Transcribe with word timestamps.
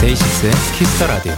데이식스의 0.00 0.52
키스 0.78 0.96
더 0.96 1.06
라디오. 1.08 1.32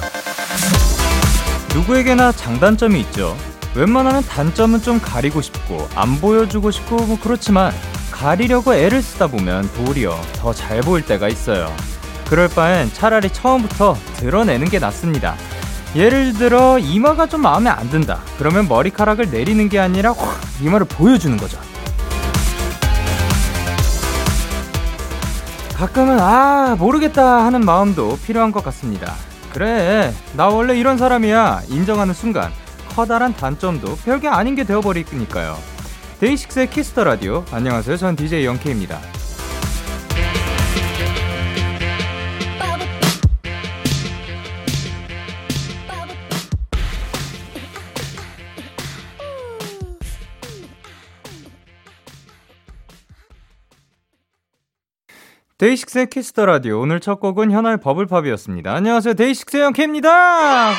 누구에게나 1.74 2.32
장단점이 2.32 3.00
있죠. 3.00 3.34
웬만하면 3.74 4.22
단점은 4.24 4.82
좀 4.82 5.00
가리고 5.00 5.40
싶고 5.40 5.88
안 5.94 6.20
보여주고 6.20 6.70
싶고 6.70 6.96
뭐 7.06 7.18
그렇지만 7.22 7.72
가리려고 8.10 8.74
애를 8.74 9.00
쓰다 9.02 9.26
보면 9.28 9.70
도리어 9.72 10.20
더 10.36 10.52
잘 10.52 10.80
보일 10.82 11.04
때가 11.06 11.28
있어요. 11.28 11.74
그럴 12.28 12.48
바엔 12.48 12.92
차라리 12.92 13.30
처음부터 13.30 13.96
드러내는 14.16 14.68
게 14.68 14.78
낫습니다. 14.78 15.34
예를 15.94 16.32
들어 16.34 16.78
이마가 16.78 17.26
좀 17.26 17.42
마음에 17.42 17.68
안 17.68 17.90
든다. 17.90 18.20
그러면 18.38 18.68
머리카락을 18.68 19.30
내리는 19.30 19.68
게 19.68 19.78
아니라 19.78 20.12
확 20.12 20.40
이마를 20.60 20.86
보여주는 20.86 21.36
거죠. 21.36 21.58
가끔은 25.76 26.18
아 26.20 26.76
모르겠다 26.78 27.44
하는 27.44 27.64
마음도 27.64 28.16
필요한 28.24 28.52
것 28.52 28.62
같습니다. 28.64 29.14
그래 29.52 30.14
나 30.34 30.46
원래 30.48 30.78
이런 30.78 30.96
사람이야 30.96 31.62
인정하는 31.68 32.14
순간 32.14 32.50
커다란 32.94 33.34
단점도 33.34 33.96
별게 34.04 34.28
아닌 34.28 34.54
게 34.54 34.64
되어버리니까요. 34.64 35.56
데이식스의 36.20 36.70
키스 36.70 36.91
더 36.91 37.04
라디오 37.04 37.44
안녕하세요 37.50 37.96
전 37.96 38.14
DJ 38.14 38.44
영케입니다. 38.44 39.00
데이식스의 55.58 56.06
키스 56.10 56.31
더 56.31 56.44
라디오 56.44 56.80
오늘 56.80 56.98
첫 56.98 57.20
곡은 57.20 57.52
현아의 57.52 57.78
버블팝이었습니다. 57.78 58.74
안녕하세요 58.74 59.14
데이식스의 59.14 59.62
영케입니다. 59.62 60.72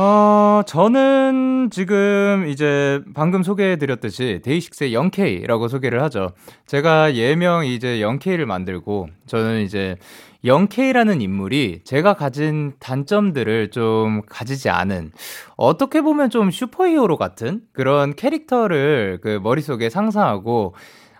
어, 0.00 0.62
저는 0.64 1.70
지금 1.72 2.46
이제 2.46 3.02
방금 3.14 3.42
소개해드렸듯이 3.42 4.40
데이식스의 4.44 4.94
영케이라고 4.94 5.66
소개를 5.66 6.04
하죠. 6.04 6.30
제가 6.66 7.16
예명 7.16 7.66
이제 7.66 8.00
영케이를 8.00 8.46
만들고 8.46 9.08
저는 9.26 9.62
이제 9.62 9.96
영케이라는 10.44 11.20
인물이 11.20 11.80
제가 11.82 12.14
가진 12.14 12.74
단점들을 12.78 13.72
좀 13.72 14.22
가지지 14.28 14.70
않은 14.70 15.10
어떻게 15.56 16.00
보면 16.00 16.30
좀 16.30 16.52
슈퍼히어로 16.52 17.16
같은 17.16 17.62
그런 17.72 18.14
캐릭터를 18.14 19.18
그 19.20 19.40
머릿속에 19.42 19.90
상상하고 19.90 20.76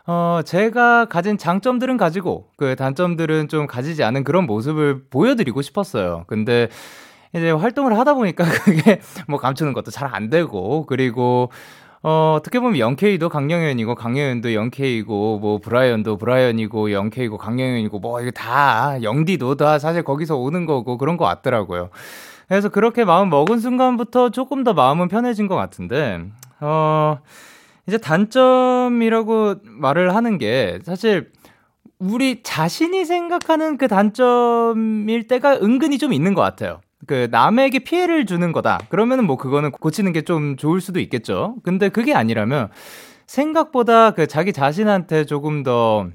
어, 0.07 0.41
제가 0.45 1.07
가진 1.07 1.37
장점들은 1.37 1.97
가지고 1.97 2.47
그 2.57 2.77
단점들은 2.77 3.49
좀 3.49 3.67
가지지 3.67 4.05
않은 4.05 4.23
그런 4.23 4.47
모습을 4.47 5.03
보여드리고 5.11 5.63
싶었어요. 5.63 6.23
근데 6.29 6.69
이제 7.35 7.51
활동을 7.51 7.99
하다 7.99 8.15
보니까 8.15 8.45
그게 8.65 9.01
뭐 9.29 9.39
감추는 9.39 9.73
것도 9.73 9.91
잘 9.91 10.09
안 10.13 10.31
되고 10.31 10.87
그리고 10.87 11.51
어, 12.03 12.37
어떻게 12.39 12.61
보면 12.61 12.79
영케이도 12.79 13.29
강영현이고 13.29 13.95
강영현도 13.95 14.55
영케이고 14.55 15.39
뭐 15.41 15.59
브라이언도 15.59 16.17
브라이언이고 16.17 16.93
영케이고 16.93 17.37
강영현이고 17.39 17.99
뭐 17.99 18.21
이게 18.21 18.31
다 18.31 19.03
영디도 19.03 19.57
다 19.57 19.79
사실 19.79 20.03
거기서 20.03 20.37
오는 20.37 20.65
거고 20.65 20.97
그런 20.97 21.17
거 21.17 21.25
같더라고요. 21.25 21.91
그래서 22.49 22.69
그렇게 22.71 23.05
마음 23.05 23.29
먹은 23.31 23.59
순간부터 23.59 24.31
조금 24.31 24.65
더 24.65 24.73
마음은 24.73 25.09
편해진 25.09 25.49
것 25.49 25.57
같은데 25.57 26.23
어 26.61 27.19
이제 27.87 27.99
단점이라고 27.99 29.57
말을 29.65 30.15
하는 30.15 30.39
게 30.39 30.79
사실 30.85 31.31
우리 31.99 32.43
자신이 32.43 33.05
생각하는 33.05 33.77
그 33.77 33.89
단점일 33.89 35.27
때가 35.27 35.55
은근히 35.57 35.99
좀 35.99 36.13
있는 36.13 36.33
것 36.35 36.43
같아요. 36.43 36.81
그 37.07 37.29
남에게 37.31 37.81
피해를 37.81 38.27
주는 38.27 38.53
거다. 38.53 38.81
그러면은 38.91 39.25
뭐 39.27 39.37
그거는 39.37 39.71
고치는 39.71 40.13
게 40.13 40.23
좀 40.23 40.57
좋을 40.57 40.81
수도 40.81 41.01
있겠죠. 41.01 41.55
근데 41.63 41.89
그게 41.89 42.13
아니라면 42.15 42.69
생각보다 43.27 44.11
그 44.13 44.27
자기 44.27 44.53
자신한테 44.53 45.25
조금 45.25 45.63
더 45.63 46.09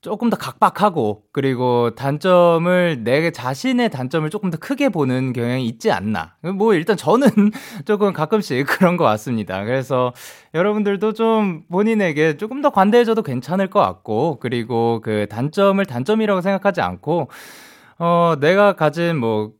조금 0.00 0.30
더 0.30 0.36
각박하고 0.38 1.24
그리고 1.30 1.94
단점을 1.94 3.04
내 3.04 3.30
자신의 3.30 3.90
단점을 3.90 4.30
조금 4.30 4.50
더 4.50 4.56
크게 4.56 4.88
보는 4.88 5.34
경향이 5.34 5.66
있지 5.66 5.92
않나. 5.92 6.36
뭐 6.54 6.72
일단 6.72 6.96
저는 6.96 7.28
조금 7.84 8.14
가끔씩 8.14 8.66
그런 8.66 8.96
것 8.96 9.04
같습니다. 9.04 9.62
그래서 9.64 10.14
여러분들도 10.54 11.12
좀 11.12 11.64
본인에게 11.70 12.38
조금 12.38 12.62
더 12.62 12.70
관대해져도 12.70 13.22
괜찮을 13.22 13.68
것 13.68 13.80
같고 13.80 14.38
그리고 14.40 15.02
그 15.04 15.26
단점을 15.28 15.84
단점이라고 15.84 16.40
생각하지 16.40 16.80
않고 16.80 17.28
어 17.98 18.34
내가 18.40 18.72
가진 18.72 19.18
뭐 19.18 19.52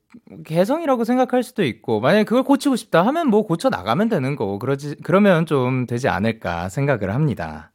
개성이라고 0.45 1.05
생각할 1.05 1.43
수도 1.43 1.65
있고 1.65 2.01
만약에 2.01 2.25
그걸 2.25 2.43
고치고 2.43 2.77
싶다 2.77 3.07
하면 3.07 3.29
뭐 3.29 3.47
고쳐 3.47 3.69
나가면 3.69 4.09
되는 4.09 4.37
거고 4.37 4.59
그러지 4.59 4.97
그러면 5.03 5.47
좀 5.47 5.87
되지 5.87 6.09
않을까 6.09 6.69
생각을 6.69 7.15
합니다. 7.15 7.71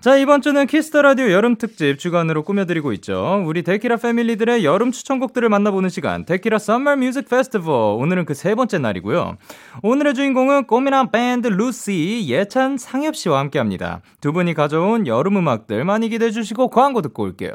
자, 0.00 0.16
이번 0.16 0.42
주는 0.42 0.66
Kiss 0.66 0.85
the 0.85 1.00
Radio 1.02 1.30
여름 1.30 1.54
특집 1.54 1.96
주간으로 1.96 2.42
꾸며드리고 2.42 2.92
있죠. 2.94 3.44
우리 3.46 3.62
데키라 3.62 3.98
family들의 3.98 4.64
여름 4.64 4.90
추천곡들을 4.90 5.48
만나보는 5.48 5.90
시간, 5.90 6.24
데키라 6.24 6.58
Summer 6.58 6.96
Music 6.96 7.28
Festival. 7.28 7.72
오늘은 7.72 8.24
그 8.24 8.34
세 8.34 8.56
번째 8.56 8.78
날이고요. 8.78 9.36
오늘의 9.84 10.14
주인공은 10.14 10.66
꼬미남 10.66 11.12
밴드 11.12 11.46
루시, 11.46 12.24
예찬, 12.26 12.78
상엽 12.78 13.14
씨와 13.14 13.38
함께 13.38 13.60
합니다. 13.60 14.00
두 14.20 14.32
분이 14.32 14.54
가져온 14.54 15.06
여름 15.06 15.36
음악들 15.36 15.84
많이 15.84 16.08
기대해 16.08 16.32
주시고 16.32 16.70
광고 16.70 17.00
듣고 17.00 17.22
올게요. 17.22 17.54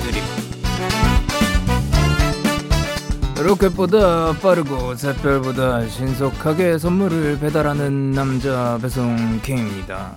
로켓보다 3.43 4.33
빠르고 4.41 4.95
샛별보다 4.95 5.87
신속하게 5.87 6.77
선물을 6.77 7.39
배달하는 7.39 8.11
남자 8.11 8.77
배송 8.81 9.39
킹입니다. 9.41 10.13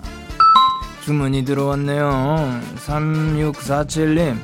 주문이 1.02 1.44
들어왔네요. 1.44 2.60
3647님. 2.76 4.36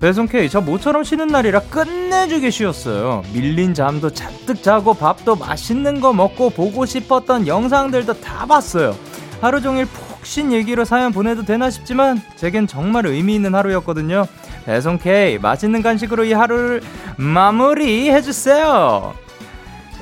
배송 0.00 0.26
K, 0.26 0.48
저 0.48 0.60
모처럼 0.60 1.04
쉬는 1.04 1.26
날이라 1.28 1.60
끝내주게 1.62 2.50
쉬었어요. 2.50 3.22
밀린 3.34 3.74
잠도 3.74 4.10
잔뜩 4.10 4.62
자고 4.62 4.94
밥도 4.94 5.36
맛있는 5.36 6.00
거 6.00 6.12
먹고 6.12 6.50
보고 6.50 6.86
싶었던 6.86 7.46
영상들도 7.46 8.20
다 8.20 8.46
봤어요. 8.46 8.96
하루 9.40 9.60
종일 9.60 9.86
푹쉰 9.86 10.52
얘기로 10.52 10.84
사연 10.84 11.12
보내도 11.12 11.44
되나 11.44 11.68
싶지만 11.68 12.20
제겐 12.36 12.66
정말 12.66 13.06
의미 13.06 13.34
있는 13.34 13.54
하루였거든요. 13.54 14.26
배송 14.64 14.98
K 14.98 15.38
맛있는 15.38 15.82
간식으로 15.82 16.24
이 16.24 16.32
하루를 16.32 16.80
마무리 17.16 18.10
해주세요. 18.10 19.14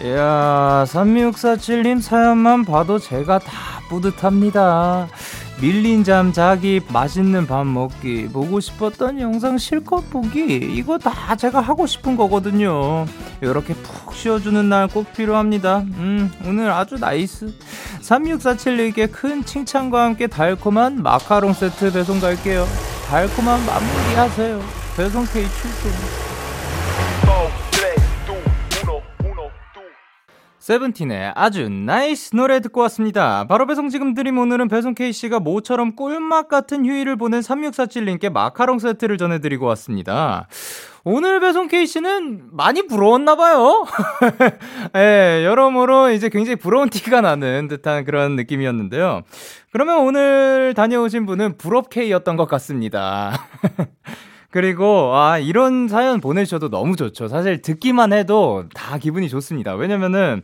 이야 0.03 0.85
3647님 0.87 2.01
사연만 2.01 2.65
봐도 2.65 2.99
제가 2.99 3.39
다 3.41 3.81
뿌듯합니다. 3.89 5.09
밀린 5.61 6.05
잠 6.05 6.33
자기 6.33 6.81
맛있는 6.93 7.47
밥 7.47 7.67
먹기 7.67 8.29
보고 8.29 8.61
싶었던 8.61 9.21
영상 9.21 9.59
실컷 9.59 10.09
보기 10.09 10.55
이거 10.75 10.99
다 10.99 11.35
제가 11.35 11.61
하고 11.61 11.87
싶은 11.87 12.17
거거든요. 12.17 13.07
이렇게 13.41 13.75
푹 13.75 14.15
쉬어주는 14.15 14.69
날 14.69 14.89
꼭 14.89 15.13
필요합니다. 15.13 15.79
음 15.79 16.31
오늘 16.47 16.71
아주 16.71 16.97
nice. 16.97 17.53
3647님께 18.03 19.11
큰 19.11 19.45
칭찬과 19.45 20.05
함께 20.05 20.29
달콤한 20.29 21.03
마카롱 21.03 21.53
세트 21.53 21.93
배송 21.93 22.21
갈게요. 22.21 22.65
달콤한 23.09 23.67
마무리 23.67 24.15
하세요. 24.15 24.61
배송 24.97 25.25
K 25.27 25.43
출동 25.43 26.28
세븐틴의 30.69 31.33
아주 31.35 31.71
nice 31.71 32.37
노래 32.37 32.61
듣고 32.61 32.83
왔습니다. 32.83 33.47
바로 33.49 33.65
배송 33.65 33.89
지금 33.89 34.13
드림 34.13 34.37
오늘은 34.37 34.69
배송 34.69 34.95
K씨가 34.95 35.41
모처럼 35.41 35.97
꿀맛 35.97 36.49
같은 36.49 36.85
휴일을 36.85 37.17
보낸 37.17 37.41
3647님께 37.41 38.31
마카롱 38.31 38.79
세트를 38.79 39.17
전해드리고 39.17 39.65
왔습니다. 39.65 40.47
오늘 41.05 41.41
배송 41.41 41.69
K씨는 41.69 42.49
많이 42.53 42.87
부러웠나봐요. 42.87 43.87
예, 44.95 45.43
여러모로 45.43 46.11
이제 46.11 46.29
굉장히 46.29 46.57
부러운 46.57 46.91
티가 46.91 47.23
나는 47.23 47.67
듯한 47.69 48.05
그런 48.05 48.37
느낌이었는데요. 48.37 49.23
그러면 49.73 50.01
오늘 50.01 50.75
다녀오신 50.77 51.25
분은 51.25 51.57
부럽 51.57 51.89
K였던 51.89 52.37
것 52.37 52.47
같습니다. 52.47 53.33
그리고 54.51 55.15
아 55.15 55.39
이런 55.39 55.89
사연 55.89 56.21
보내주셔도 56.21 56.71
너무 56.71 56.97
좋죠. 56.97 57.29
사실 57.29 57.61
듣기만 57.61 58.13
해도 58.13 58.65
다 58.75 58.99
기분이 58.99 59.29
좋습니다. 59.29 59.75
왜냐면은 59.75 60.43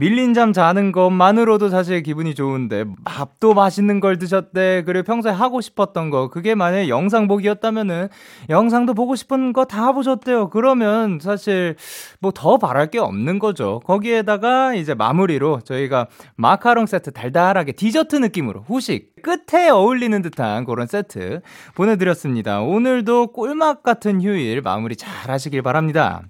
밀린 0.00 0.32
잠 0.32 0.54
자는 0.54 0.92
것만으로도 0.92 1.68
사실 1.68 2.02
기분이 2.02 2.34
좋은데 2.34 2.86
밥도 3.04 3.52
맛있는 3.52 4.00
걸 4.00 4.16
드셨대. 4.18 4.82
그리고 4.86 5.04
평소에 5.04 5.30
하고 5.30 5.60
싶었던 5.60 6.08
거. 6.08 6.30
그게 6.30 6.54
만약에 6.54 6.88
영상 6.88 7.28
보기였다면은 7.28 8.08
영상도 8.48 8.94
보고 8.94 9.14
싶은 9.14 9.52
거 9.52 9.66
다 9.66 9.92
보셨대요. 9.92 10.48
그러면 10.48 11.18
사실 11.20 11.76
뭐 12.20 12.32
더 12.32 12.56
바랄 12.56 12.86
게 12.90 12.98
없는 12.98 13.38
거죠. 13.38 13.80
거기에다가 13.84 14.74
이제 14.74 14.94
마무리로 14.94 15.60
저희가 15.60 16.06
마카롱 16.36 16.86
세트 16.86 17.10
달달하게 17.12 17.72
디저트 17.72 18.16
느낌으로 18.16 18.62
후식 18.66 19.12
끝에 19.22 19.68
어울리는 19.68 20.22
듯한 20.22 20.64
그런 20.64 20.86
세트 20.86 21.42
보내드렸습니다. 21.74 22.62
오늘도 22.62 23.32
꿀맛 23.32 23.82
같은 23.82 24.22
휴일 24.22 24.62
마무리 24.62 24.96
잘 24.96 25.30
하시길 25.30 25.60
바랍니다 25.60 26.22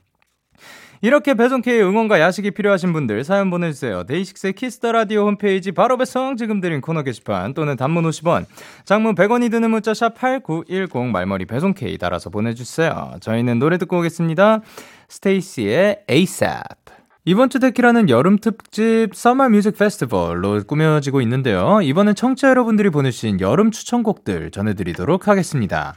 이렇게 1.02 1.32
배송K의 1.32 1.82
응원과 1.82 2.20
야식이 2.20 2.50
필요하신 2.50 2.93
분들 2.93 3.25
사연 3.25 3.49
보내주세요. 3.49 4.05
데이식스의 4.05 4.52
Kiss 4.52 4.75
the 4.75 4.92
Radio 4.92 5.26
홈페이지 5.26 5.73
바로 5.73 5.97
배송 5.97 6.37
지금 6.37 6.61
드림 6.60 6.82
코너 6.82 7.02
게시판 7.02 7.55
또는 7.55 7.76
단문 7.76 8.05
50원, 8.05 8.44
장문 8.85 9.14
100원이 9.14 9.50
드는 9.50 9.70
문자 9.70 9.94
샵 9.94 10.14
8910 10.14 11.06
말머리 11.11 11.47
배송K 11.47 11.97
달아서 11.97 12.29
보내주세요. 12.29 13.12
저희는 13.20 13.58
노래 13.58 13.79
듣고 13.79 13.99
오겠습니다. 14.00 14.61
스테이씨의 15.08 16.04
ASAP. 16.11 16.91
이번 17.25 17.49
주 17.49 17.61
데키라는 17.61 18.11
여름 18.11 18.38
특집 18.38 19.14
Summer 19.14 19.48
Music 19.48 19.78
Festival로 19.78 20.62
꾸며지고 20.67 21.20
있는데요. 21.23 21.81
이번엔 21.82 22.14
청취자 22.14 22.49
여러분들이 22.50 22.91
보내주신 22.91 23.41
여름 23.41 23.70
추천곡들 23.70 24.50
전해드리도록 24.50 25.29
하겠습니다. 25.29 25.94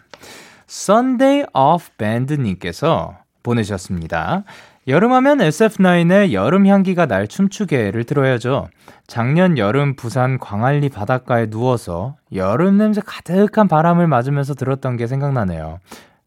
Sunday 0.70 1.46
of 1.54 1.90
Band님께서 1.98 3.18
보내주셨습니다. 3.42 4.44
여름하면 4.85 5.38
SF9의 5.38 6.33
여름 6.33 6.68
향기가 6.68 7.06
날 7.06 7.27
춤추게를 7.27 8.03
들어야죠. 8.03 8.68
작년 9.07 9.57
여름 9.57 9.95
부산 9.95 10.38
광안리 10.38 10.89
바닷가에 10.89 11.50
누워서 11.50 12.15
여름 12.33 12.77
냄새 12.77 13.00
가득한 13.06 13.69
바람을 13.69 14.07
맞으면서 14.07 14.56
들었던 14.56 14.97
게 14.97 15.07
생각나네요. 15.07 15.80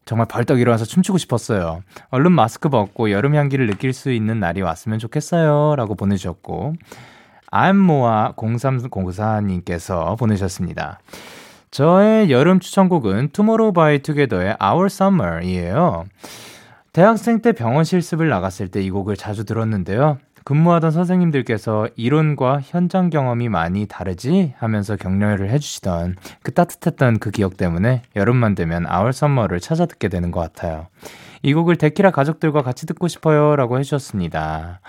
정말 0.05 0.25
벌떡 0.27 0.59
일어나서 0.59 0.85
춤추고 0.85 1.19
싶었어요. 1.19 1.83
얼른 2.09 2.31
마스크 2.31 2.69
벗고 2.69 3.11
여름 3.11 3.35
향기를 3.35 3.67
느낄 3.67 3.93
수 3.93 4.11
있는 4.11 4.39
날이 4.39 4.61
왔으면 4.61 4.97
좋겠어요. 4.97 5.75
라고 5.75 5.93
보내주셨고, 5.93 6.73
안모아 7.51 8.33
0304님께서 8.37 10.17
보내셨습니다. 10.17 10.99
저의 11.69 12.31
여름 12.31 12.59
추천곡은 12.59 13.29
투모로우 13.33 13.73
바이 13.73 13.99
투게더의 13.99 14.55
Our 14.63 14.85
Summer이에요. 14.85 16.05
대학생 16.97 17.41
때 17.41 17.51
병원 17.51 17.83
실습을 17.83 18.27
나갔을 18.27 18.69
때 18.69 18.81
이 18.81 18.89
곡을 18.89 19.17
자주 19.17 19.45
들었는데요. 19.45 20.17
근무하던 20.45 20.89
선생님들께서 20.89 21.89
이론과 21.95 22.61
현장 22.63 23.11
경험이 23.11 23.49
많이 23.49 23.85
다르지 23.85 24.55
하면서 24.57 24.95
격려를 24.95 25.51
해주시던 25.51 26.15
그 26.41 26.55
따뜻했던 26.55 27.19
그 27.19 27.29
기억 27.29 27.55
때문에 27.55 28.01
여름만 28.15 28.55
되면 28.55 28.87
Our 28.87 29.13
Summer를 29.13 29.59
찾아 29.59 29.85
듣게 29.85 30.07
되는 30.07 30.31
것 30.31 30.39
같아요. 30.39 30.87
이 31.43 31.53
곡을 31.53 31.75
데키라 31.75 32.09
가족들과 32.09 32.63
같이 32.63 32.87
듣고 32.87 33.07
싶어요 33.07 33.55
라고 33.55 33.77
해주셨습니다. 33.77 34.79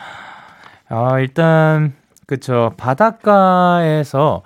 아, 0.89 1.21
일단, 1.21 1.93
그쵸. 2.27 2.73
바닷가에서 2.79 4.45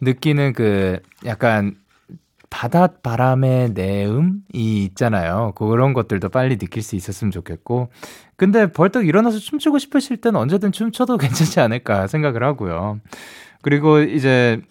느끼는 0.00 0.54
그 0.54 1.00
약간 1.26 1.74
바닷바람의 2.54 3.70
내음이 3.70 4.42
있잖아요. 4.52 5.52
그런 5.56 5.92
것들도 5.92 6.28
빨리 6.28 6.56
느낄 6.56 6.84
수 6.84 6.94
있었으면 6.94 7.32
좋겠고. 7.32 7.88
근데 8.36 8.70
벌떡 8.70 9.08
일어나서 9.08 9.40
춤추고 9.40 9.80
싶으실 9.80 10.18
땐 10.18 10.36
언제든 10.36 10.70
춤춰도 10.70 11.16
괜찮지 11.18 11.58
않을까 11.58 12.06
생각을 12.06 12.44
하고요. 12.44 13.00
그리고 13.60 13.98
이제 13.98 14.62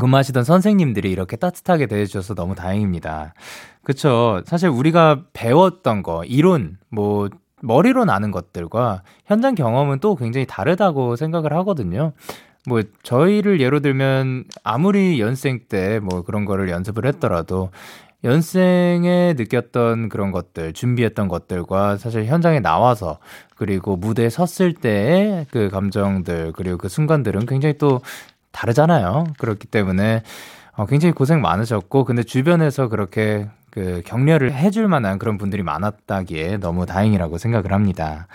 근무하시던 0.00 0.42
선생님들이 0.42 1.12
이렇게 1.12 1.36
따뜻하게 1.36 1.86
대해주셔서 1.86 2.34
너무 2.34 2.56
다행입니다. 2.56 3.34
그쵸. 3.84 4.42
사실 4.44 4.68
우리가 4.68 5.22
배웠던 5.32 6.02
거, 6.02 6.24
이론, 6.24 6.78
뭐, 6.88 7.28
머리로 7.60 8.04
나는 8.04 8.32
것들과 8.32 9.04
현장 9.26 9.54
경험은 9.54 10.00
또 10.00 10.16
굉장히 10.16 10.44
다르다고 10.44 11.14
생각을 11.14 11.52
하거든요. 11.52 12.14
뭐 12.68 12.82
저희를 13.02 13.60
예로 13.60 13.80
들면 13.80 14.44
아무리 14.62 15.20
연생 15.20 15.60
때 15.68 15.98
뭐 16.00 16.22
그런 16.22 16.44
거를 16.44 16.68
연습을 16.70 17.06
했더라도 17.06 17.70
연생에 18.24 19.34
느꼈던 19.36 20.08
그런 20.08 20.30
것들, 20.30 20.72
준비했던 20.74 21.26
것들과 21.28 21.96
사실 21.96 22.24
현장에 22.26 22.60
나와서 22.60 23.18
그리고 23.56 23.96
무대에 23.96 24.28
섰을 24.30 24.74
때의 24.74 25.46
그 25.50 25.68
감정들 25.70 26.52
그리고 26.52 26.78
그 26.78 26.88
순간들은 26.88 27.46
굉장히 27.46 27.78
또 27.78 28.00
다르잖아요. 28.52 29.24
그렇기 29.38 29.66
때문에 29.66 30.22
어, 30.76 30.86
굉장히 30.86 31.12
고생 31.12 31.40
많으셨고 31.40 32.04
근데 32.04 32.22
주변에서 32.22 32.88
그렇게 32.88 33.48
그 33.72 34.02
격려를 34.04 34.52
해줄 34.52 34.86
만한 34.86 35.18
그런 35.18 35.38
분들이 35.38 35.62
많았다기에 35.64 36.58
너무 36.58 36.86
다행이라고 36.86 37.38
생각을 37.38 37.72
합니다. 37.72 38.28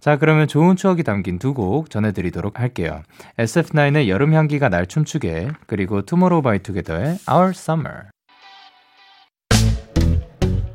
자, 0.00 0.18
그러면 0.18 0.46
좋은 0.46 0.76
추억이 0.76 1.02
담긴 1.02 1.38
두 1.38 1.54
곡 1.54 1.90
전해드리도록 1.90 2.60
할게요. 2.60 3.02
SF9의 3.38 4.08
여름 4.08 4.34
향기가 4.34 4.68
날 4.68 4.86
춤추게, 4.86 5.48
그리고 5.66 6.02
투모로우 6.02 6.42
바이 6.42 6.58
투게더의 6.60 7.18
Our 7.30 7.50
Summer. 7.50 8.02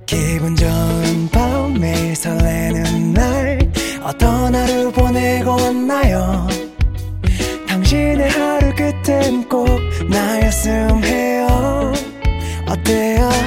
기분 0.05 0.55
좋은 0.55 1.29
밤 1.31 1.73
매일 1.79 2.15
설레는 2.15 3.13
날 3.13 3.59
어떤 4.03 4.55
하루 4.55 4.91
보내고 4.91 5.51
왔나요 5.51 6.47
당신의 7.67 8.29
하루 8.29 8.73
끝엔 8.75 9.49
꼭 9.49 9.67
나였음 10.09 10.86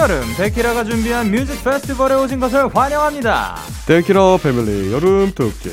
여름 0.00 0.22
데키라가 0.36 0.82
준비한 0.84 1.30
Music 1.30 1.62
Festival에 1.62 2.14
오신 2.14 2.40
것을 2.40 2.74
환영합니다. 2.74 3.56
데키라 3.86 4.38
family 4.42 4.90
여름 4.92 5.30
특집 5.34 5.72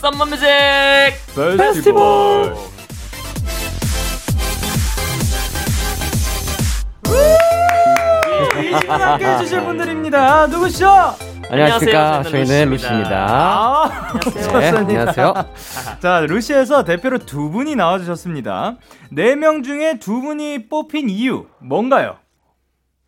Summer 0.00 0.24
Music 0.24 0.46
Festival. 1.34 1.56
Festival. 1.58 2.54
함께 8.88 9.26
해주실 9.26 9.64
분들입니다. 9.64 10.46
누구시죠? 10.48 11.14
안녕하십니까. 11.50 12.22
저희는 12.24 12.70
루시입니다. 12.70 13.26
아, 13.28 14.12
네, 14.60 14.68
안녕하세요. 14.68 15.34
자, 16.00 16.20
루시에서 16.20 16.84
대표로 16.84 17.18
두 17.20 17.50
분이 17.50 17.74
나와주셨습니다. 17.76 18.76
네 19.10 19.34
명 19.34 19.62
중에 19.62 19.98
두 19.98 20.20
분이 20.20 20.68
뽑힌 20.68 21.08
이유 21.08 21.46
뭔가요? 21.60 22.16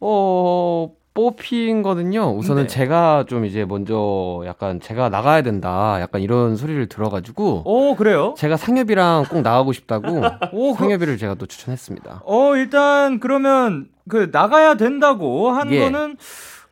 어, 0.00 0.90
뽑힌 1.12 1.82
거는요. 1.82 2.34
우선은 2.36 2.62
네. 2.62 2.66
제가 2.68 3.24
좀 3.28 3.44
이제 3.44 3.64
먼저 3.64 4.42
약간 4.46 4.80
제가 4.80 5.08
나가야 5.08 5.42
된다. 5.42 5.98
약간 6.00 6.22
이런 6.22 6.56
소리를 6.56 6.88
들어가지고 6.88 7.62
오, 7.64 7.96
그래요? 7.96 8.34
제가 8.38 8.56
상엽이랑 8.56 9.24
꼭 9.28 9.42
나가고 9.42 9.72
싶다고 9.72 10.22
오, 10.52 10.74
그, 10.74 10.78
상엽이를 10.84 11.18
제가 11.18 11.34
또 11.34 11.46
추천했습니다. 11.46 12.22
어, 12.24 12.56
일단 12.56 13.18
그러면 13.20 13.88
그 14.08 14.30
나가야 14.32 14.74
된다고 14.76 15.50
한 15.50 15.70
예. 15.72 15.80
거는 15.80 16.16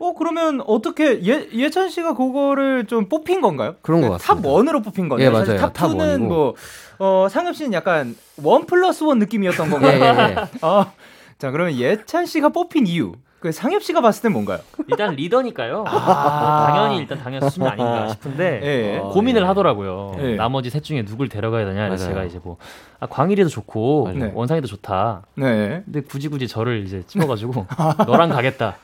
어 0.01 0.15
그러면 0.15 0.63
어떻게 0.65 1.21
예 1.27 1.49
예찬 1.53 1.89
씨가 1.91 2.15
그거를 2.15 2.87
좀 2.87 3.09
뽑힌 3.09 3.41
건가요? 3.41 3.75
그런 3.83 4.01
것그탑 4.03 4.21
같습니다. 4.29 4.49
원으로 4.49 4.81
뽑힌 4.83 5.09
거네요. 5.09 5.27
예, 5.27 5.31
맞아요. 5.31 5.57
탑탑 5.57 5.91
2는 5.91 5.99
원이고. 5.99 6.27
뭐 6.29 6.55
어, 7.01 7.27
상엽 7.29 7.57
씨는 7.57 7.73
약간 7.73 8.15
원 8.45 8.65
플러스 8.67 9.03
원 9.03 9.19
느낌이었던 9.19 9.69
건가요? 9.71 9.99
예, 10.01 10.07
예, 10.07 10.31
예. 10.31 10.47
아, 10.63 10.93
자 11.39 11.53
그러면 11.53 11.75
예찬 11.75 12.27
씨가 12.27 12.49
뽑힌 12.51 12.87
이유. 12.87 13.13
그 13.39 13.53
상엽 13.53 13.85
씨가 13.85 14.01
봤을 14.01 14.23
땐 14.23 14.33
뭔가요? 14.33 14.59
일단 14.89 15.15
리더니까요. 15.15 15.85
아. 15.87 16.67
당연히 16.67 16.97
일단 16.99 17.19
당연 17.23 17.49
수준이 17.49 17.69
아닌가 17.69 18.09
싶은데 18.09 18.61
예. 18.65 18.99
어, 18.99 19.11
고민을 19.11 19.49
하더라고요. 19.49 20.17
예. 20.19 20.35
나머지 20.35 20.71
셋 20.71 20.83
중에 20.83 21.05
누굴 21.05 21.29
데려가야 21.29 21.65
되냐. 21.65 21.87
그래서 21.87 22.07
맞아요. 22.07 22.15
제가 22.15 22.25
이제 22.27 22.41
뭐 22.43 22.57
아, 22.99 23.07
광일이도 23.07 23.49
좋고. 23.49 24.11
네. 24.13 24.33
원상이도 24.35 24.67
좋다. 24.67 25.23
네. 25.37 25.83
근데 25.85 26.01
굳이 26.01 26.27
굳이 26.27 26.49
저를 26.49 26.85
이제 26.85 27.05
찍어가지고 27.07 27.67
너랑 28.09 28.31
가겠다. 28.31 28.77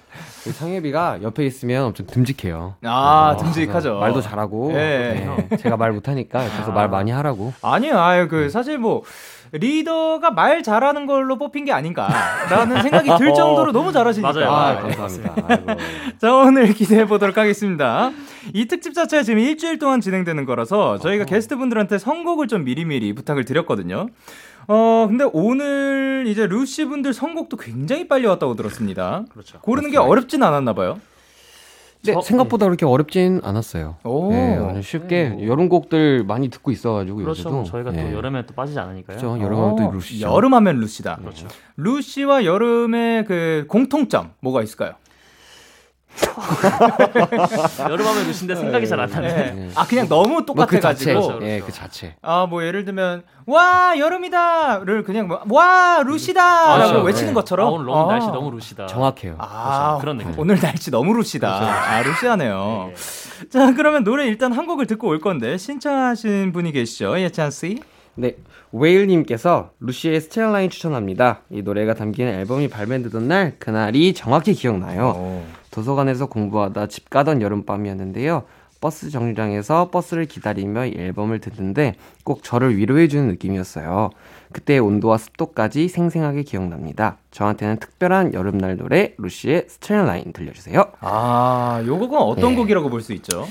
그 0.45 0.53
상엽이가 0.53 1.23
옆에 1.23 1.45
있으면 1.45 1.87
엄청 1.87 2.07
듬직해요. 2.07 2.77
아, 2.85 3.35
어, 3.35 3.43
듬직하죠. 3.43 3.89
그래서 3.89 3.99
말도 3.99 4.21
잘하고. 4.21 4.71
예. 4.75 4.77
네, 5.49 5.57
제가 5.57 5.77
말 5.77 5.91
못하니까 5.91 6.45
옆에서 6.45 6.71
아. 6.71 6.75
말 6.75 6.89
많이 6.89 7.11
하라고. 7.11 7.53
아니요, 7.63 7.99
아유, 7.99 8.29
그, 8.29 8.49
사실 8.51 8.79
뭐, 8.79 9.03
리더가 9.53 10.31
말 10.31 10.63
잘하는 10.63 11.07
걸로 11.07 11.37
뽑힌 11.39 11.65
게 11.65 11.73
아닌가라는 11.73 12.83
생각이 12.83 13.11
들 13.19 13.33
정도로 13.35 13.73
너무 13.73 13.93
잘하시니까. 13.93 14.33
맞아요. 14.33 14.51
아, 14.51 14.69
아, 14.71 14.79
감사합니다. 14.81 15.77
자, 16.19 16.35
오늘 16.35 16.73
기대해 16.73 17.07
보도록 17.07 17.37
하겠습니다. 17.39 18.11
이 18.53 18.67
특집 18.67 18.95
자체가 18.95 19.23
지금 19.23 19.39
일주일 19.39 19.79
동안 19.79 20.01
진행되는 20.01 20.45
거라서 20.45 20.99
저희가 20.99 21.25
게스트분들한테 21.25 21.99
선곡을 21.99 22.49
좀 22.49 22.65
미리미리 22.65 23.13
부탁을 23.15 23.45
드렸거든요. 23.45 24.09
어, 24.67 25.07
근데 25.09 25.25
오늘 25.33 26.25
이제 26.27 26.47
루시 26.47 26.87
분들 26.87 27.13
선곡도 27.13 27.57
굉장히 27.59 28.09
빨리 28.09 28.27
왔다고 28.27 28.55
들었습니다. 28.55 29.25
그렇죠. 29.33 29.61
고르는 29.61 29.91
게 29.91 29.99
어렵진 29.99 30.43
않았나 30.43 30.73
봐요. 30.73 30.99
네, 32.05 32.13
저- 32.13 32.21
생각보다 32.21 32.67
그렇게 32.67 32.85
어렵진 32.87 33.41
않았어요. 33.43 33.97
오. 34.05 34.31
네, 34.31 34.81
쉽게 34.83 35.39
여름 35.47 35.69
곡들 35.69 36.25
많이 36.25 36.49
듣고 36.51 36.71
있어가지고 36.71 37.17
그렇죠. 37.19 37.31
요새도. 37.41 37.51
뭐 37.51 37.65
저희가 37.65 37.91
네. 37.93 38.11
또 38.11 38.17
여름에 38.17 38.45
또 38.47 38.55
빠지지 38.55 38.79
않으니까요. 38.79 39.17
그렇죠. 39.19 39.41
여름하면 39.43 39.77
또 39.77 39.85
어, 39.85 39.93
루시죠. 39.93 40.27
여름하면 40.29 40.81
루시다. 40.81 41.17
그렇죠. 41.17 41.49
루시와 41.77 42.45
여름의 42.45 43.25
그 43.25 43.65
공통점 43.69 44.31
뭐가 44.41 44.63
있을까요? 44.63 44.95
여름하면 47.91 48.27
루신데 48.27 48.55
생각이 48.55 48.87
잘 48.87 49.01
안 49.01 49.11
나네. 49.11 49.35
네. 49.53 49.71
아 49.75 49.85
그냥 49.87 50.09
너무 50.09 50.29
뭐 50.29 50.39
그. 50.41 50.47
똑같아가지고 50.47 51.41
예, 51.43 51.61
그 51.61 51.73
자체. 51.73 52.15
아뭐 52.23 52.65
예를 52.65 52.85
들면 52.85 53.23
와 53.47 53.95
여름이다를 53.99 55.03
그냥 55.05 55.29
뭐, 55.29 55.41
와 55.51 56.03
루시다라고 56.05 56.89
그렇죠. 56.91 57.05
외치는 57.05 57.29
네. 57.31 57.35
것처럼 57.35 57.67
아, 57.67 57.71
오늘 57.71 57.87
너무 57.87 58.11
아. 58.11 58.13
날씨 58.15 58.27
너무 58.29 58.51
루시다. 58.53 58.87
정확해요. 58.87 59.35
아 59.39 59.99
그렇죠. 59.99 60.01
그런 60.01 60.19
느낌. 60.19 60.35
오늘 60.39 60.61
날씨 60.61 60.91
너무 60.91 61.13
루시다 61.15 61.49
아 61.51 62.03
루시하네요 62.03 62.91
네. 62.95 63.49
자 63.51 63.75
그러면 63.75 64.05
노래 64.05 64.27
일단 64.27 64.53
한 64.53 64.67
곡을 64.67 64.87
듣고 64.87 65.09
올 65.09 65.21
건데 65.21 65.59
신청하신 65.59 66.53
분이 66.53 66.73
계시죠 66.73 67.19
예찬 67.21 67.51
씨 67.51 67.81
네, 68.17 68.37
웨일님께서 68.71 69.71
루시의 69.81 70.21
Straight 70.21 70.54
Line 70.54 70.71
추천합니다. 70.71 71.41
이 71.51 71.63
노래가 71.63 71.95
담긴 71.95 72.29
앨범이 72.29 72.69
발매되던 72.69 73.27
날 73.27 73.57
그날이 73.59 74.15
정확히 74.15 74.55
기억나요. 74.55 75.43
도서관에서 75.75 76.27
공부하다 76.27 76.87
집 76.87 77.11
가던 77.11 77.43
여름밤이었는데요. 77.43 78.45
버스 78.81 79.11
정류장에서 79.11 79.91
버스를 79.91 80.27
기다리며 80.27 80.87
이 80.87 80.95
앨범을 80.97 81.41
듣는데 81.41 81.95
꼭 82.23 82.45
저를 82.45 82.77
위로해주는 82.77 83.27
느낌이었어요. 83.29 84.11
그때의 84.53 84.79
온도와 84.79 85.19
습도까지 85.19 85.89
생생하게 85.89 86.43
기억납니다. 86.45 87.17
저한테는 87.33 87.79
특별한 87.79 88.35
여름날 88.35 88.77
노래 88.77 89.15
루시의 89.19 89.65
Straight 89.69 90.12
Line 90.12 90.33
들려주세요. 90.33 90.85
아 91.01 91.83
요곡은 91.85 92.19
어떤 92.19 92.51
네. 92.51 92.57
곡이라고 92.57 92.89
볼 92.89 93.01
수 93.01 93.13
있죠 93.15 93.47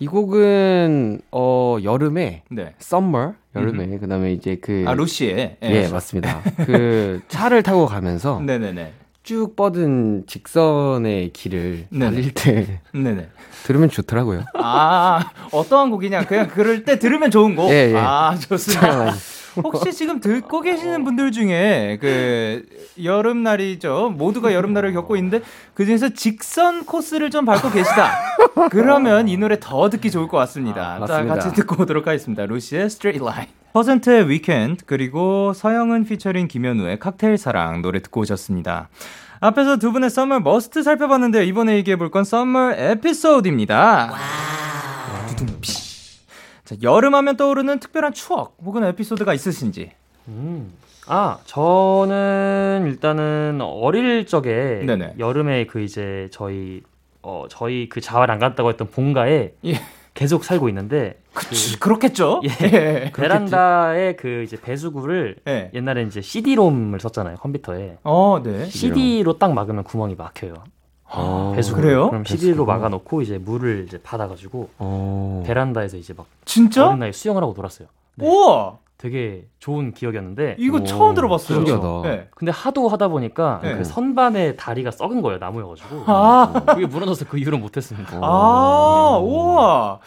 이 0.00 0.06
곡은 0.08 1.20
어 1.30 1.76
여름에 1.84 2.42
네. 2.50 2.74
summer 2.80 3.34
여름에 3.54 3.98
그다음에 3.98 4.32
이제 4.32 4.56
그아 4.56 4.94
루시의 4.94 5.58
예, 5.62 5.88
맞습니다. 5.88 6.40
그 6.66 7.20
차를 7.28 7.62
타고 7.62 7.86
가면서 7.86 8.40
네네네 8.44 8.94
쭉 9.22 9.54
뻗은 9.54 10.24
직선의 10.26 11.32
길을 11.32 11.86
네네. 11.90 12.04
달릴 12.04 12.34
때 12.34 12.80
네네 12.92 13.28
들으면 13.64 13.88
좋더라고요. 13.88 14.44
아 14.54 15.30
어떠한 15.52 15.90
곡이냐 15.90 16.26
그냥 16.26 16.48
그럴 16.48 16.84
때 16.84 16.98
들으면 16.98 17.30
좋은 17.30 17.54
곡. 17.54 17.70
예, 17.70 17.92
예. 17.92 17.96
아 17.96 18.36
좋습니다. 18.36 19.14
혹시 19.62 19.92
지금 19.92 20.18
듣고 20.18 20.62
계시는 20.62 21.04
분들 21.04 21.30
중에 21.30 21.98
그 22.00 22.64
여름날이죠 23.02 24.14
모두가 24.16 24.54
여름날을 24.54 24.92
겪고 24.94 25.14
있는데 25.16 25.42
그 25.74 25.84
중에서 25.84 26.08
직선 26.08 26.84
코스를 26.84 27.30
좀 27.30 27.44
밟고 27.44 27.70
계시다. 27.70 28.12
그러면 28.70 29.28
이 29.28 29.36
노래 29.36 29.60
더 29.60 29.88
듣기 29.88 30.10
좋을 30.10 30.26
것 30.26 30.36
같습니다. 30.38 30.94
아, 30.94 31.06
자 31.06 31.14
맞습니다. 31.14 31.34
같이 31.34 31.54
듣고 31.54 31.82
오도록 31.82 32.06
하겠습니다. 32.06 32.46
루시의 32.46 32.86
Straight 32.86 33.22
Line. 33.22 33.61
퍼센트의 33.72 34.28
Weekend 34.28 34.84
그리고 34.86 35.52
서영은 35.54 36.04
피처링 36.04 36.48
김현우의 36.48 36.98
칵테일 36.98 37.38
사랑 37.38 37.80
노래 37.82 38.00
듣고 38.00 38.20
오셨습니다. 38.20 38.88
앞에서 39.40 39.78
두 39.78 39.92
분의 39.92 40.10
summer 40.10 40.40
must 40.40 40.82
살펴봤는데 40.82 41.44
이번에 41.46 41.74
얘기해 41.76 41.96
볼 41.96 42.10
건 42.10 42.24
summer 42.24 42.72
에피소드입니다. 42.76 44.12
두둥피. 45.30 45.72
자, 46.64 46.76
여름하면 46.82 47.36
떠오르는 47.36 47.80
특별한 47.80 48.12
추억 48.12 48.56
혹은 48.64 48.84
에피소드가 48.84 49.32
있으신지. 49.34 49.90
음. 50.28 50.72
아, 51.08 51.38
저는 51.46 52.84
일단은 52.86 53.58
어릴 53.62 54.26
적에 54.26 54.82
네네. 54.86 55.14
여름에 55.18 55.66
그 55.66 55.80
이제 55.80 56.28
저희 56.30 56.82
어 57.22 57.46
저희 57.48 57.88
그 57.88 58.00
자활 58.00 58.30
안 58.30 58.38
갔다고 58.38 58.68
했던 58.68 58.88
본가에 58.90 59.52
예. 59.64 59.80
계속 60.14 60.44
살고 60.44 60.68
있는데 60.68 61.20
그치, 61.32 61.78
그 61.78 61.88
렇겠죠? 61.88 62.42
예. 62.44 63.10
베란다에 63.14 64.16
그 64.16 64.42
이제 64.42 64.60
배수구를 64.60 65.36
예. 65.48 65.70
옛날에 65.72 66.02
이제 66.02 66.20
CD롬을 66.20 67.00
썼잖아요 67.00 67.36
컴퓨터에 67.36 67.98
어, 68.04 68.40
네. 68.42 68.66
CD로 68.66 69.38
딱 69.38 69.52
막으면 69.54 69.84
구멍이 69.84 70.14
막혀요 70.16 70.54
어, 71.04 71.52
배수구 71.54 71.80
그래요? 71.80 72.08
그럼 72.08 72.24
CD로 72.24 72.64
막아놓고 72.64 73.22
이제 73.22 73.38
물을 73.38 73.84
이제 73.86 73.98
받아가지고 74.02 74.70
어. 74.78 75.42
베란다에서 75.46 75.96
이제 75.96 76.14
막 76.14 76.26
진짜? 76.44 76.86
어린 76.88 76.98
나이 76.98 77.12
수영을 77.12 77.42
하고 77.42 77.54
놀았어요 77.56 77.88
네. 78.16 78.26
우와! 78.26 78.78
되게 79.02 79.46
좋은 79.58 79.92
기억이었는데 79.92 80.54
이거 80.60 80.76
오, 80.76 80.84
처음 80.84 81.16
들어봤어요. 81.16 81.58
신기하다. 81.58 82.02
네. 82.04 82.28
근데 82.36 82.52
하도 82.52 82.86
하다 82.86 83.08
보니까 83.08 83.58
네. 83.60 83.76
그 83.76 83.82
선반의 83.82 84.56
다리가 84.56 84.92
썩은 84.92 85.22
거예요 85.22 85.38
나무여가지고 85.38 86.04
아, 86.06 86.52
그게 86.68 86.86
무너져서 86.86 87.24
그 87.28 87.36
이후로 87.36 87.58
못했습니다. 87.58 88.20
아, 88.22 89.18
우와. 89.20 89.98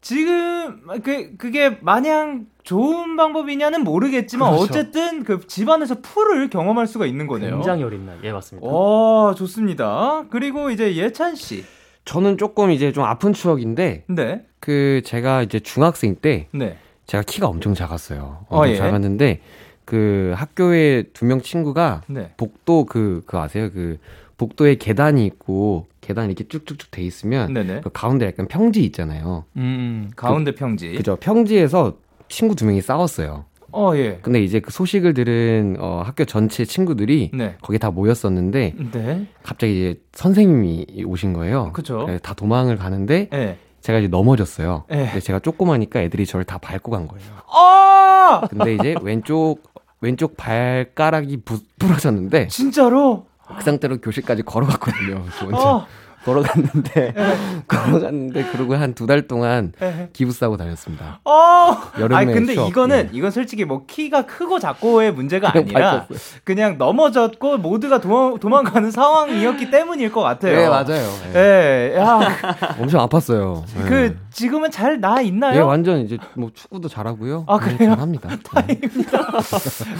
지금, 0.00 0.82
그, 1.02 1.36
그게 1.36 1.78
마냥 1.80 2.46
좋은 2.62 3.16
방법이냐는 3.16 3.82
모르겠지만, 3.82 4.50
그렇죠. 4.52 4.64
어쨌든 4.64 5.24
그 5.24 5.44
집안에서 5.46 5.96
풀을 6.00 6.48
경험할 6.48 6.86
수가 6.86 7.06
있는 7.06 7.26
거네요. 7.26 7.56
굉장히 7.56 7.82
어린 7.82 8.06
나이. 8.06 8.16
예 8.22 8.30
맞습니다. 8.30 8.68
와, 8.68 9.34
좋습니다. 9.34 10.26
그리고 10.30 10.70
이제 10.70 10.94
예찬 10.94 11.34
씨. 11.34 11.64
저는 12.04 12.38
조금 12.38 12.70
이제 12.70 12.92
좀 12.92 13.02
아픈 13.02 13.32
추억인데 13.32 14.04
네. 14.08 14.44
그 14.60 15.00
제가 15.04 15.42
이제 15.42 15.58
중학생 15.58 16.16
때 16.16 16.48
네. 16.52 16.76
제가 17.06 17.22
키가 17.22 17.46
엄청 17.48 17.74
작았어요. 17.74 18.46
어, 18.48 18.58
엄청 18.58 18.72
예. 18.72 18.76
작았는데 18.76 19.40
그 19.84 20.32
학교에 20.36 21.04
두 21.12 21.26
명 21.26 21.40
친구가 21.42 22.02
네. 22.08 22.32
복도 22.36 22.86
그, 22.86 23.22
그 23.26 23.38
아세요? 23.38 23.70
그 23.72 23.98
복도에 24.38 24.76
계단이 24.76 25.24
있고 25.26 25.86
계단이 26.00 26.28
이렇게 26.32 26.48
쭉쭉쭉 26.48 26.90
돼 26.90 27.02
있으면 27.02 27.52
네네. 27.52 27.80
그 27.82 27.90
가운데 27.92 28.26
약간 28.26 28.48
평지 28.48 28.82
있잖아요. 28.84 29.44
음, 29.56 30.10
가운데 30.16 30.54
평지. 30.54 30.92
그죠? 30.92 31.16
평지에서 31.16 31.96
친구 32.28 32.54
두 32.56 32.64
명이 32.66 32.80
싸웠어요. 32.80 33.44
어, 33.72 33.92
예. 33.96 34.18
근데 34.22 34.42
이제 34.42 34.60
그 34.60 34.70
소식을 34.70 35.14
들은 35.14 35.76
어, 35.80 36.02
학교 36.04 36.24
전체 36.24 36.64
친구들이 36.64 37.30
네. 37.34 37.56
거기 37.60 37.78
다 37.78 37.90
모였었는데 37.90 38.74
네. 38.92 39.26
갑자기 39.42 39.72
이제 39.90 40.00
선생님이 40.12 41.04
오신 41.06 41.32
거예요. 41.32 41.72
그쵸. 41.72 42.04
네, 42.06 42.18
다 42.18 42.34
도망을 42.34 42.76
가는데 42.76 43.28
예. 43.32 43.58
제가 43.84 43.98
이제 43.98 44.08
넘어졌어요. 44.08 44.84
예. 44.92 44.96
근데 44.96 45.20
제가 45.20 45.40
조그마니까 45.40 46.00
애들이 46.00 46.24
저를 46.24 46.46
다 46.46 46.56
밟고 46.56 46.90
간 46.90 47.06
거예요. 47.06 47.26
아! 47.52 48.40
근데 48.48 48.74
이제 48.76 48.94
왼쪽 49.02 49.58
왼쪽 50.00 50.38
발가락이 50.38 51.42
부, 51.44 51.60
부러졌는데 51.78 52.48
진짜로? 52.48 53.26
그 53.46 53.62
상태로 53.62 53.98
교실까지 54.00 54.42
걸어갔거든요. 54.42 55.24
저 55.38 55.44
혼자. 55.44 55.58
어. 55.58 55.86
걸어갔는데 56.24 57.14
걸어갔는데 57.68 58.44
그러고 58.52 58.74
한 58.74 58.94
두 58.94 59.06
달 59.06 59.26
동안 59.28 59.72
기부 60.12 60.32
싸고 60.32 60.56
다녔습니다. 60.56 61.20
어. 61.24 61.76
여름에 61.98 62.16
아니 62.16 62.32
근데 62.32 62.54
추억, 62.54 62.68
이거는 62.68 63.10
예. 63.12 63.16
이건 63.16 63.30
솔직히 63.30 63.64
뭐 63.64 63.84
키가 63.86 64.22
크고 64.26 64.58
작고의 64.58 65.12
문제가 65.12 65.50
아니라. 65.54 66.06
그냥 66.44 66.78
넘어졌고 66.78 67.58
모두가 67.58 68.00
도망, 68.00 68.38
도망가는 68.38 68.90
상황이었기 68.90 69.70
때문일 69.70 70.12
것 70.12 70.22
같아요. 70.22 70.56
네 70.56 70.68
맞아요. 70.68 71.08
예. 71.34 71.92
예. 71.94 71.96
야, 71.98 72.20
엄청 72.80 73.06
아팠어요. 73.06 73.62
예. 73.78 73.88
그 73.88 74.16
지금은 74.30 74.70
잘 74.70 74.94
나 75.00 75.20
있나요? 75.20 75.56
예, 75.56 75.60
완전 75.60 75.98
이제 76.00 76.16
뭐 76.34 76.50
축구도 76.54 76.88
잘하고요. 76.88 77.44
아, 77.48 77.58
네, 77.58 77.76
그래요? 77.76 77.90
잘합니다. 77.90 78.28
네. 78.66 78.78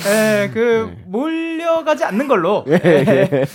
예, 0.07 0.50
그 0.54 0.95
몰려가지 1.07 2.04
않는 2.04 2.28
걸로. 2.28 2.64
예, 2.69 2.75
예. 2.85 3.47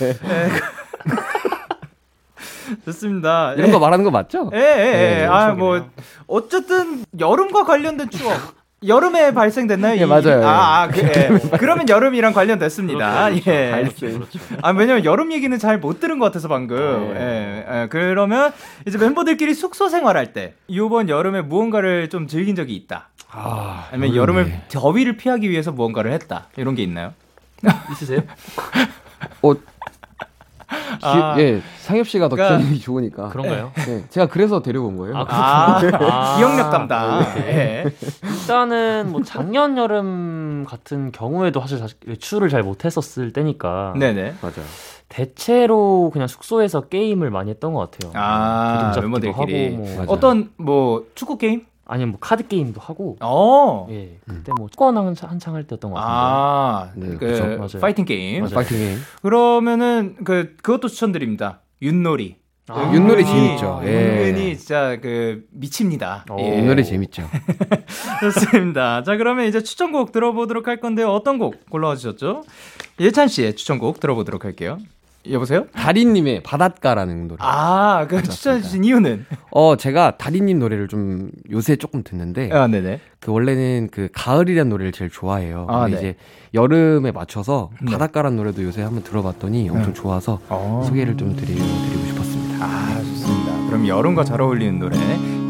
좋습니다. 2.86 3.54
이런 3.54 3.70
거 3.70 3.78
말하는 3.78 4.04
거 4.04 4.10
맞죠? 4.10 4.50
예, 4.54 4.58
예, 4.58 4.62
예. 4.62 5.16
네, 5.20 5.26
아, 5.26 5.52
뭐, 5.52 5.88
어쨌든, 6.26 7.04
여름과 7.18 7.64
관련된 7.64 8.10
추억. 8.10 8.60
여름에 8.86 9.34
발생됐나요? 9.34 10.00
예, 10.00 10.04
이- 10.04 10.06
맞아요. 10.06 10.42
아, 10.46 10.82
아 10.84 10.88
그, 10.88 11.00
예. 11.00 11.28
그러면 11.58 11.86
여름이랑 11.86 12.32
관련됐습니다. 12.32 13.28
그렇죠, 13.28 13.50
예. 13.50 13.88
그렇죠. 13.98 14.26
아, 14.62 14.70
왜냐면 14.70 15.04
여름 15.04 15.32
얘기는 15.32 15.56
잘 15.58 15.78
못 15.78 16.00
들은 16.00 16.18
것 16.18 16.24
같아서 16.26 16.48
방금. 16.48 17.12
네. 17.12 17.66
예. 17.68 17.82
예. 17.82 17.88
그러면 17.90 18.52
이제 18.86 18.96
멤버들끼리 18.96 19.52
숙소 19.52 19.90
생활할 19.90 20.32
때, 20.32 20.54
이번 20.66 21.10
여름에 21.10 21.42
무언가를 21.42 22.08
좀 22.08 22.26
즐긴 22.26 22.56
적이 22.56 22.74
있다. 22.76 23.10
아, 23.30 23.86
아니면 23.92 24.16
여름에. 24.16 24.40
여름을, 24.40 24.60
더위를 24.70 25.16
피하기 25.18 25.50
위해서 25.50 25.72
무언가를 25.72 26.12
했다. 26.12 26.46
이런 26.56 26.74
게 26.74 26.82
있나요? 26.82 27.12
있으세요? 27.92 28.20
어, 29.42 29.52
기, 29.52 29.60
아. 31.02 31.34
예, 31.38 31.60
상엽 31.80 32.06
씨가 32.08 32.28
더 32.28 32.36
그러니까- 32.36 32.58
기억력이 32.58 32.80
좋으니까. 32.80 33.28
그런가요? 33.30 33.72
네, 33.86 34.04
제가 34.10 34.26
그래서 34.26 34.62
데려온 34.62 34.96
거예요. 34.96 35.16
아, 35.16 35.26
아, 35.28 35.80
아. 36.00 36.36
기억력 36.36 36.70
담당. 36.70 37.24
네. 37.34 37.84
예. 37.84 37.84
일단은 38.22 39.10
뭐 39.10 39.22
작년 39.24 39.76
여름 39.76 40.64
같은 40.68 41.10
경우에도 41.12 41.60
사실 41.60 41.78
사실 41.78 41.96
외출을 42.06 42.48
잘 42.48 42.62
못했었을 42.62 43.32
때니까 43.32 43.94
네네. 43.98 44.34
맞아요. 44.40 44.64
대체로 45.08 46.10
그냥 46.12 46.28
숙소에서 46.28 46.82
게임을 46.82 47.30
많이 47.30 47.50
했던 47.50 47.72
것 47.74 47.90
같아요. 47.90 48.12
아, 48.14 48.92
잡기도 48.94 49.00
멤버들끼리. 49.08 49.64
하고 49.74 49.76
뭐 49.76 49.94
맞아요. 49.96 50.06
어떤, 50.08 50.50
뭐, 50.56 51.04
축구 51.16 51.36
게임? 51.36 51.66
아니면 51.90 52.10
뭐 52.12 52.20
카드 52.20 52.46
게임도 52.46 52.80
하고 52.80 53.16
어. 53.20 53.88
예 53.90 54.16
그때 54.26 54.52
뭐 54.56 54.68
축구 54.68 54.86
한창, 54.86 55.28
한창 55.28 55.56
할 55.56 55.64
때였던 55.64 55.90
것 55.90 55.96
같은데 55.96 56.14
아, 56.14 56.90
네, 56.94 57.06
그 57.08 57.18
그쵸. 57.18 57.44
맞아요. 57.44 57.80
파이팅 57.80 58.04
게임. 58.04 58.42
맞아요. 58.42 58.54
파이팅 58.54 58.78
게임. 58.78 58.98
그러면은 59.22 60.16
그 60.24 60.54
그것도 60.62 60.86
추천드립니다. 60.86 61.62
윷놀이. 61.82 62.36
아, 62.68 62.92
윷놀이 62.94 63.24
재밌죠. 63.24 63.80
예. 63.84 64.28
은근히 64.28 64.56
진짜 64.56 64.98
그 65.02 65.44
미칩니다. 65.50 66.26
오. 66.30 66.38
예. 66.38 66.58
이 66.58 66.62
노래 66.62 66.84
재밌죠. 66.84 67.28
좋습니다. 68.22 69.02
자, 69.02 69.16
그러면 69.16 69.46
이제 69.46 69.60
추천곡 69.60 70.12
들어보도록 70.12 70.68
할 70.68 70.78
건데요. 70.78 71.10
어떤 71.10 71.38
곡 71.38 71.68
골라와 71.68 71.96
주셨죠? 71.96 72.44
예찬 73.00 73.26
씨의 73.26 73.56
추천곡 73.56 73.98
들어보도록 73.98 74.44
할게요. 74.44 74.78
여보세요? 75.28 75.66
다리님의 75.74 76.42
바닷가라는 76.42 77.28
노래. 77.28 77.38
아, 77.40 78.06
그 78.08 78.22
추천해 78.22 78.62
주신 78.62 78.84
이유는? 78.84 79.26
어, 79.50 79.76
제가 79.76 80.16
다리님 80.16 80.58
노래를 80.58 80.88
좀 80.88 81.30
요새 81.50 81.76
조금 81.76 82.02
듣는데, 82.02 82.50
아, 82.52 82.66
네네. 82.66 83.00
그 83.20 83.30
원래는 83.30 83.88
그 83.92 84.08
가을이란 84.14 84.70
노래를 84.70 84.92
제일 84.92 85.10
좋아해요. 85.10 85.66
아, 85.68 85.80
근데 85.82 85.92
네. 85.92 85.98
이제 85.98 86.16
여름에 86.54 87.12
맞춰서 87.12 87.70
네. 87.82 87.92
바닷가란 87.92 88.36
노래도 88.36 88.62
요새 88.62 88.82
한번 88.82 89.02
들어봤더니 89.02 89.68
엄청 89.68 89.92
좋아서 89.92 90.40
어. 90.48 90.82
소개를 90.86 91.16
좀 91.18 91.36
드리고, 91.36 91.58
드리고 91.60 92.06
싶었습니다. 92.06 92.64
아, 92.64 92.94
좋습니다. 92.98 93.66
그럼 93.66 93.86
여름과 93.86 94.24
잘 94.24 94.40
어울리는 94.40 94.78
노래 94.78 94.96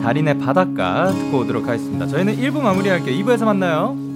달인의 0.03 0.39
바닷가 0.39 1.12
듣고 1.12 1.39
오도록 1.41 1.69
하겠습니다. 1.69 2.07
저희는 2.07 2.37
1부 2.37 2.61
마무리할게요. 2.61 3.25
2부에서 3.25 3.45
만나요. 3.45 4.10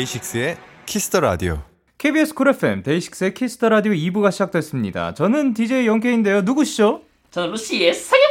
데이식스의 0.00 0.56
Kiss 0.86 1.05
the 1.05 1.20
Radio. 1.20 1.62
KBS 1.98 2.32
Cool 2.34 2.48
FM 2.48 2.82
데이식스의 2.82 3.34
Kiss 3.34 3.53
the 3.53 3.68
Radio 3.68 3.92
2부가 3.92 4.32
시작됐습니다. 4.32 5.12
저는 5.14 5.52
DJ 5.52 5.86
영케인데요. 5.86 6.40
누구시죠? 6.42 7.02
저는 7.30 7.50
루시의 7.50 7.92
상엽 7.92 8.22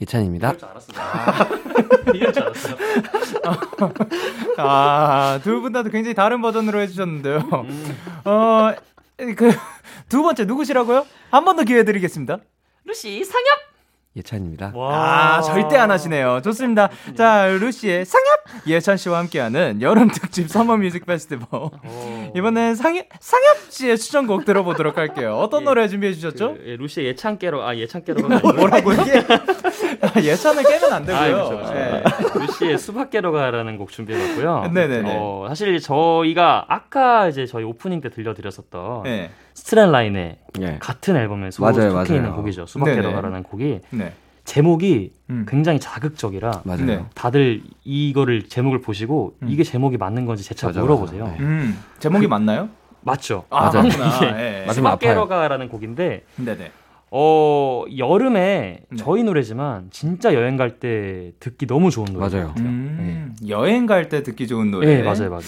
예찬입니다. 0.00 0.56
줄 0.56 0.68
알았어요. 0.68 0.98
이럴 2.14 2.32
줄 2.32 2.42
알았어요. 2.42 2.76
아, 4.58 5.40
두 5.44 5.60
분 5.60 5.72
다 5.72 5.82
굉장히 5.84 6.14
다른 6.14 6.42
버전으로 6.42 6.80
해주셨는데요. 6.80 7.48
어, 8.24 8.72
그, 9.36 9.52
두 10.08 10.22
번째 10.22 10.44
누구시라고요? 10.44 11.06
한 11.30 11.44
번 11.44 11.56
더 11.56 11.62
기회 11.62 11.84
드리겠습니다. 11.84 12.38
루시 12.84 13.24
상엽. 13.24 13.46
예찬입니다. 14.16 14.72
아, 14.74 15.42
절대 15.42 15.76
안 15.76 15.90
하시네요. 15.90 16.40
좋습니다. 16.42 16.88
자, 17.16 17.46
루시의 17.48 18.04
상엽! 18.06 18.26
예찬 18.66 18.96
씨와 18.96 19.18
함께하는 19.18 19.82
여름 19.82 20.08
특집 20.08 20.48
Summer 20.48 20.76
Music 20.78 21.04
Festival. 21.04 21.46
이번엔 22.34 22.74
상엽, 22.76 23.06
상엽 23.20 23.56
씨의 23.68 23.98
추천곡 23.98 24.44
들어보도록 24.46 24.96
할게요. 24.96 25.36
어떤 25.36 25.64
노래 25.64 25.86
준비해 25.88 26.14
주셨죠? 26.14 26.54
그, 26.54 26.64
예, 26.66 26.76
루시의 26.76 27.08
예찬 27.08 27.38
깨로 27.38 27.62
아 27.62 27.76
예찬 27.76 28.04
깨로가 28.04 28.34
아니고 28.36 28.52
뭐라고요? 28.54 28.96
아, 29.00 30.20
예찬을 30.20 30.62
깨면 30.62 30.92
안 30.92 31.04
되고요. 31.04 31.20
아, 31.20 31.26
그렇죠, 31.28 31.50
그렇죠. 31.56 31.74
네. 31.74 32.02
루시의 32.46 32.78
수박 32.78 33.10
깨로 33.10 33.32
가라는 33.32 33.76
곡 33.76 33.90
준비해 33.90 34.18
봤고요. 34.28 34.70
네네네. 34.72 35.12
어, 35.14 35.46
사실 35.48 35.78
저희가 35.78 36.64
아까 36.68 37.28
이제 37.28 37.44
저희 37.46 37.64
오프닝 37.64 38.00
때 38.00 38.08
들려드렸었던 38.10 39.02
네. 39.02 39.30
Straight 39.56 40.03
Line의 40.03 40.38
예. 40.60 40.76
같은 40.80 41.16
앨범에 41.16 41.50
소- 41.50 41.62
맞아요, 41.62 41.90
속해 41.90 42.14
있는 42.14 42.28
맞아요. 42.30 42.36
곡이죠. 42.42 42.66
수박깨로 42.66 43.02
네네. 43.02 43.14
가라는 43.14 43.42
곡이 43.42 43.80
네. 43.90 44.12
제목이 44.44 45.12
음. 45.30 45.46
굉장히 45.48 45.80
자극적이라 45.80 46.62
맞아요. 46.64 46.84
네. 46.86 47.04
다들 47.14 47.62
이거를 47.84 48.48
제목을 48.48 48.80
보시고 48.82 49.36
음. 49.42 49.48
이게 49.50 49.64
제목이 49.64 49.96
맞는 49.96 50.26
건지 50.26 50.44
재차 50.44 50.68
맞아, 50.68 50.80
물어보세요. 50.82 51.24
맞아. 51.24 51.36
네. 51.36 51.42
음, 51.42 51.78
제목이 51.98 52.26
맞나요? 52.28 52.68
맞죠? 53.00 53.44
아, 53.50 53.70
맞아요. 53.72 53.88
맞구나. 53.88 54.40
예. 54.40 54.64
맞으면 54.66 54.92
아파요. 54.92 54.98
수박깨로 55.14 55.26
가라는 55.28 55.68
곡인데 55.68 56.24
네네. 56.36 56.70
어 57.10 57.84
여름에 57.96 58.80
네. 58.90 58.96
저희 58.96 59.22
노래지만 59.22 59.88
진짜 59.90 60.34
여행 60.34 60.56
갈 60.56 60.78
때 60.80 61.32
듣기 61.40 61.66
너무 61.66 61.90
좋은 61.90 62.06
노래 62.12 62.28
맞아요. 62.28 62.52
음, 62.58 63.34
여행 63.48 63.86
갈 63.86 64.08
때 64.08 64.22
듣기 64.22 64.46
좋은 64.46 64.70
노래. 64.70 64.86
네 64.96 65.02
맞아요 65.02 65.30
맞아요. 65.30 65.42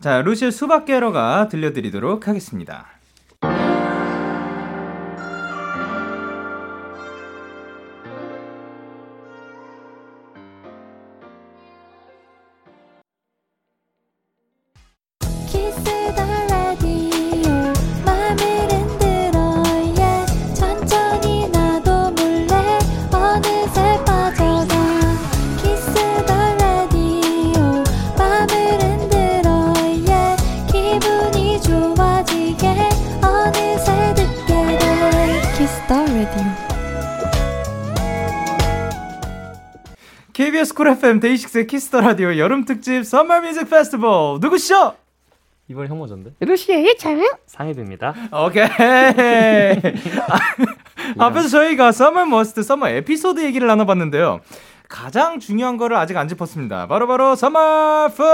자, 0.00 0.20
루시의 0.22 0.52
수박 0.52 0.84
게러가 0.84 1.48
들려드리도록 1.48 2.28
하겠습니다. 2.28 2.86
FM 41.04 41.20
DAY6의 41.20 41.66
Kiss 41.66 41.85
the 41.85 42.00
Radio 42.00 42.34
여름 42.38 42.64
특집 42.64 43.04
Summer 43.04 43.42
Music 43.42 43.68
Festival 43.68 44.40
누구시죠? 44.40 44.94
이번 45.68 45.86
형 45.86 45.98
먼저인데? 45.98 46.30
루시의 46.40 46.96
예찬. 46.96 47.22
상엽입니다. 47.44 48.14
오케이. 48.46 48.64
아, 48.64 50.38
앞에서 51.26 51.48
저희가 51.48 51.92
summer 51.92 52.24
must 52.24 52.62
summer 52.62 52.88
에피소드 52.88 53.44
얘기를 53.44 53.66
나눠봤는데요. 53.68 54.40
가장 54.88 55.40
중요한 55.40 55.76
거를 55.76 55.98
아직 55.98 56.16
안 56.16 56.26
짚었습니다. 56.26 56.86
바로바로 56.86 57.36
summer 57.36 58.08
food! 58.16 58.24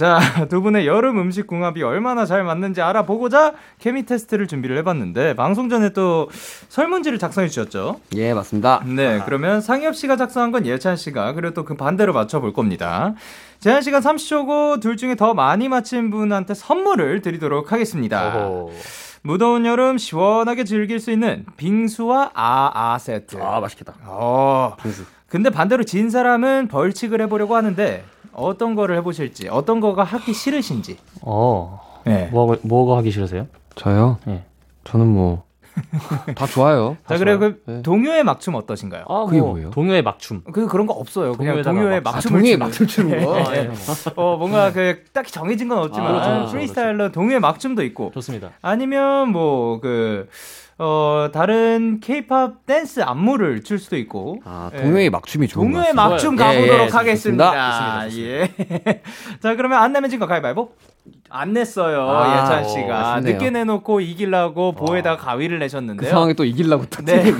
자, 0.00 0.18
두 0.48 0.62
분의 0.62 0.86
여름 0.86 1.18
음식 1.20 1.46
궁합이 1.46 1.82
얼마나 1.82 2.24
잘 2.24 2.42
맞는지 2.42 2.80
알아보고자 2.80 3.52
케미 3.80 4.06
테스트를 4.06 4.46
준비를 4.46 4.78
해봤는데, 4.78 5.34
방송 5.36 5.68
전에 5.68 5.90
또 5.90 6.30
설문지를 6.70 7.18
작성해 7.18 7.48
주셨죠? 7.48 8.00
예, 8.16 8.32
맞습니다. 8.32 8.82
네, 8.86 9.20
그러면 9.26 9.60
상엽 9.60 9.94
씨가 9.94 10.16
작성한 10.16 10.52
건 10.52 10.64
예찬 10.64 10.96
씨가 10.96 11.34
그리고 11.34 11.52
또 11.52 11.64
그 11.70 11.74
반대로 11.76 12.14
맞춰볼 12.14 12.54
겁니다. 12.54 13.12
제한 13.60 13.82
시간 13.82 14.00
30초고 14.00 14.80
둘 14.80 14.96
중에 14.96 15.16
더 15.16 15.34
많이 15.34 15.68
맞힌 15.68 16.10
분한테 16.10 16.54
선물을 16.54 17.20
드리도록 17.20 17.70
하겠습니다. 17.70 18.28
어허. 18.38 18.70
무더운 19.22 19.66
여름 19.66 19.98
시원하게 19.98 20.64
즐길 20.64 20.98
수 20.98 21.10
있는 21.10 21.44
빙수와 21.58 22.30
아아 22.32 22.96
세트. 22.98 23.36
아, 23.38 23.60
맛있겠다. 23.60 23.92
어. 24.06 24.76
빙수. 24.82 25.04
근데 25.28 25.50
반대로 25.50 25.84
진 25.84 26.08
사람은 26.08 26.68
벌칙을 26.68 27.20
해보려고 27.20 27.54
하는데 27.54 28.02
어떤 28.32 28.74
거를 28.74 28.96
해보실지, 28.98 29.48
어떤 29.48 29.80
거가 29.80 30.04
하기 30.04 30.32
싫으신지. 30.32 30.98
어. 31.22 31.80
네. 32.04 32.28
뭐, 32.32 32.56
뭐가 32.62 32.96
하기 32.98 33.10
싫으세요? 33.10 33.46
저요? 33.74 34.18
예. 34.28 34.42
저는 34.84 35.06
뭐 35.06 35.44
다 36.34 36.46
좋아요. 36.46 36.96
자, 37.08 37.16
그래 37.16 37.36
그 37.38 37.62
네. 37.64 37.80
동요의 37.82 38.24
막춤 38.24 38.54
어떠신가요? 38.56 39.04
아, 39.08 39.24
그게 39.24 39.38
뭐, 39.40 39.50
뭐예요? 39.50 39.70
동요의 39.70 40.02
막춤. 40.02 40.42
그 40.52 40.66
그런 40.66 40.86
거 40.86 40.92
없어요. 40.92 41.32
그냥 41.32 41.62
동요의 41.62 42.02
막- 42.02 42.10
아, 42.10 42.12
막춤을 42.16 42.38
동의에 42.40 42.54
추는. 42.54 42.66
막춤 42.66 42.86
추는 42.86 43.24
거. 43.24 43.36
아, 43.38 43.54
예. 43.56 43.70
어, 44.16 44.36
뭔가 44.36 44.72
그 44.72 45.04
딱히 45.12 45.32
정해진 45.32 45.68
건 45.68 45.78
없지만 45.78 46.14
아, 46.16 46.22
좀 46.24 46.32
그렇죠, 46.34 46.52
프리스타일로 46.52 47.12
동요의 47.12 47.40
막춤도 47.40 47.82
있고 47.84 48.10
좋습니다. 48.12 48.50
아니면 48.60 49.30
뭐그 49.30 50.28
어, 50.82 51.28
다른 51.30 52.00
케이팝 52.00 52.64
댄스 52.64 53.00
안무를 53.02 53.62
출 53.62 53.78
수도 53.78 53.98
있고 53.98 54.40
아, 54.46 54.70
예. 54.72 54.80
동요의 54.80 55.10
막춤이 55.10 55.46
좋은 55.46 55.66
거 55.72 55.78
동요의 55.78 55.94
같습니다. 55.94 56.08
막춤 56.08 56.36
좋아요. 56.38 56.54
가보도록 56.54 56.80
예, 56.80 56.84
예, 56.86 56.88
하겠습니다. 56.90 58.06
좋습니다. 58.08 58.18
예. 58.22 59.02
자, 59.42 59.56
그러면 59.56 59.82
안 59.82 59.92
내면 59.92 60.08
진거 60.08 60.26
가위바위보? 60.26 60.72
안 61.28 61.52
냈어요, 61.52 62.08
아, 62.08 62.32
예찬 62.44 62.64
어, 62.64 62.68
씨가. 62.68 63.14
아쉽네요. 63.16 63.34
늦게 63.36 63.50
내놓고 63.50 64.00
이기려고 64.00 64.72
보에다가 64.72 65.22
가위를 65.22 65.58
그 65.58 65.64
내셨는데요. 65.64 66.08
상황에 66.10 66.32
또 66.32 66.44
이기려고 66.46 66.86
또 66.86 67.04
네. 67.04 67.30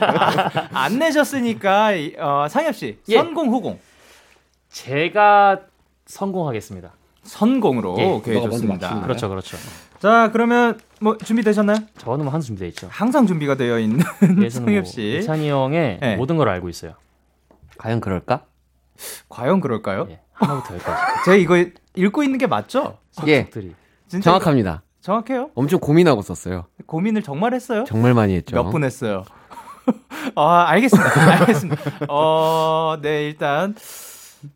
아, 0.00 0.50
안 0.72 0.96
내셨으니까, 1.00 1.92
이- 1.94 2.14
어, 2.16 2.46
상엽 2.48 2.76
씨, 2.76 2.98
예. 3.08 3.16
선공, 3.16 3.48
후공. 3.48 3.80
제가 4.68 5.60
성공하겠습니다. 6.06 6.92
선공으로. 7.24 7.96
예. 7.98 8.04
오케이, 8.04 8.40
좋습니다. 8.40 9.00
그렇죠, 9.00 9.28
그렇죠. 9.28 9.56
자, 9.98 10.30
그러면 10.32 10.78
뭐 11.04 11.18
준비되셨나요? 11.18 11.76
저는 11.98 12.24
뭐 12.24 12.32
한수 12.32 12.46
준비되어 12.46 12.68
있죠. 12.68 12.88
항상 12.90 13.26
준비가 13.26 13.56
되어 13.56 13.78
있는 13.78 13.98
뭐 14.38 14.48
상엽 14.48 14.86
씨. 14.86 15.18
이찬이 15.20 15.50
형의 15.50 15.98
네. 16.00 16.16
모든 16.16 16.38
걸 16.38 16.48
알고 16.48 16.70
있어요. 16.70 16.94
과연 17.76 18.00
그럴까? 18.00 18.44
과연 19.28 19.60
그럴까요? 19.60 20.06
예. 20.08 20.20
하나부터 20.32 20.72
열까지. 20.74 21.02
제가 21.26 21.36
이거 21.36 21.62
읽고 21.94 22.22
있는 22.22 22.38
게 22.38 22.46
맞죠? 22.46 22.96
예, 23.26 23.48
정확합니다. 24.22 24.70
이거 24.70 25.02
정확해요? 25.02 25.50
엄청 25.54 25.78
고민하고 25.78 26.22
썼어요. 26.22 26.64
고민을 26.86 27.22
정말 27.22 27.52
했어요? 27.52 27.84
정말 27.86 28.14
많이 28.14 28.34
했죠. 28.34 28.56
몇 28.56 28.70
분 28.70 28.82
했어요? 28.82 29.24
아, 30.34 30.64
알겠습니다. 30.68 31.32
알겠습니다. 31.40 31.82
어, 32.08 32.96
네, 33.02 33.26
일단. 33.26 33.74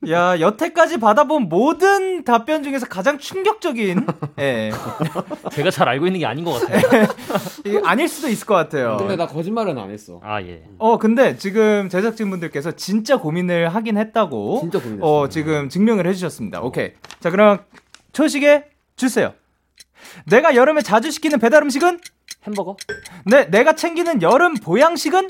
야, 0.09 0.39
여태까지 0.41 0.99
받아본 0.99 1.49
모든 1.49 2.25
답변 2.25 2.63
중에서 2.63 2.87
가장 2.87 3.19
충격적인, 3.19 4.07
예. 4.39 4.71
제가 5.53 5.71
잘 5.71 5.89
알고 5.89 6.07
있는 6.07 6.21
게 6.21 6.27
아닌 6.27 6.45
것 6.45 6.53
같아요. 6.61 7.07
이게 7.65 7.81
아닐 7.85 8.09
수도 8.09 8.29
있을 8.29 8.47
것 8.47 8.55
같아요. 8.55 8.97
근데 8.99 9.17
나 9.17 9.27
거짓말은 9.27 9.79
안 9.79 9.91
했어. 9.91 10.21
아 10.23 10.41
예. 10.43 10.63
어, 10.79 10.99
근데 10.99 11.37
지금 11.37 11.89
제작진분들께서 11.89 12.73
진짜 12.73 13.19
고민을 13.19 13.75
하긴 13.75 13.97
했다고. 13.99 14.59
진짜 14.61 14.79
고민했어요. 14.81 15.11
어, 15.11 15.29
지금 15.29 15.69
증명을 15.69 16.07
해주셨습니다. 16.07 16.61
오케이. 16.61 16.93
자, 17.21 17.31
그럼 17.31 17.59
초식에 18.13 18.65
주세요. 18.97 19.33
내가 20.27 20.55
여름에 20.55 20.83
자주 20.83 21.11
시키는 21.11 21.39
배달 21.39 21.63
음식은? 21.63 22.01
햄버거? 22.47 22.77
네, 23.25 23.47
내가 23.51 23.75
챙기는 23.75 24.23
여름 24.23 24.55
보양식은? 24.55 25.29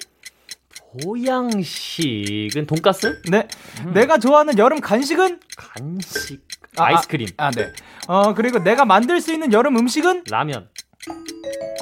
보양식은 1.04 2.66
돈가스? 2.66 3.20
네, 3.30 3.48
내가 3.92 4.18
좋아하는 4.18 4.58
여름 4.58 4.80
간식은? 4.80 5.40
간식 5.56 6.46
아, 6.76 6.84
아이스크림 6.87 7.28
아, 7.37 7.50
네. 7.50 7.72
어, 8.06 8.34
그리고 8.34 8.58
내가 8.58 8.84
만들 8.84 9.20
수 9.20 9.32
있는 9.32 9.52
여름 9.52 9.76
음식은? 9.76 10.24
라면 10.30 10.68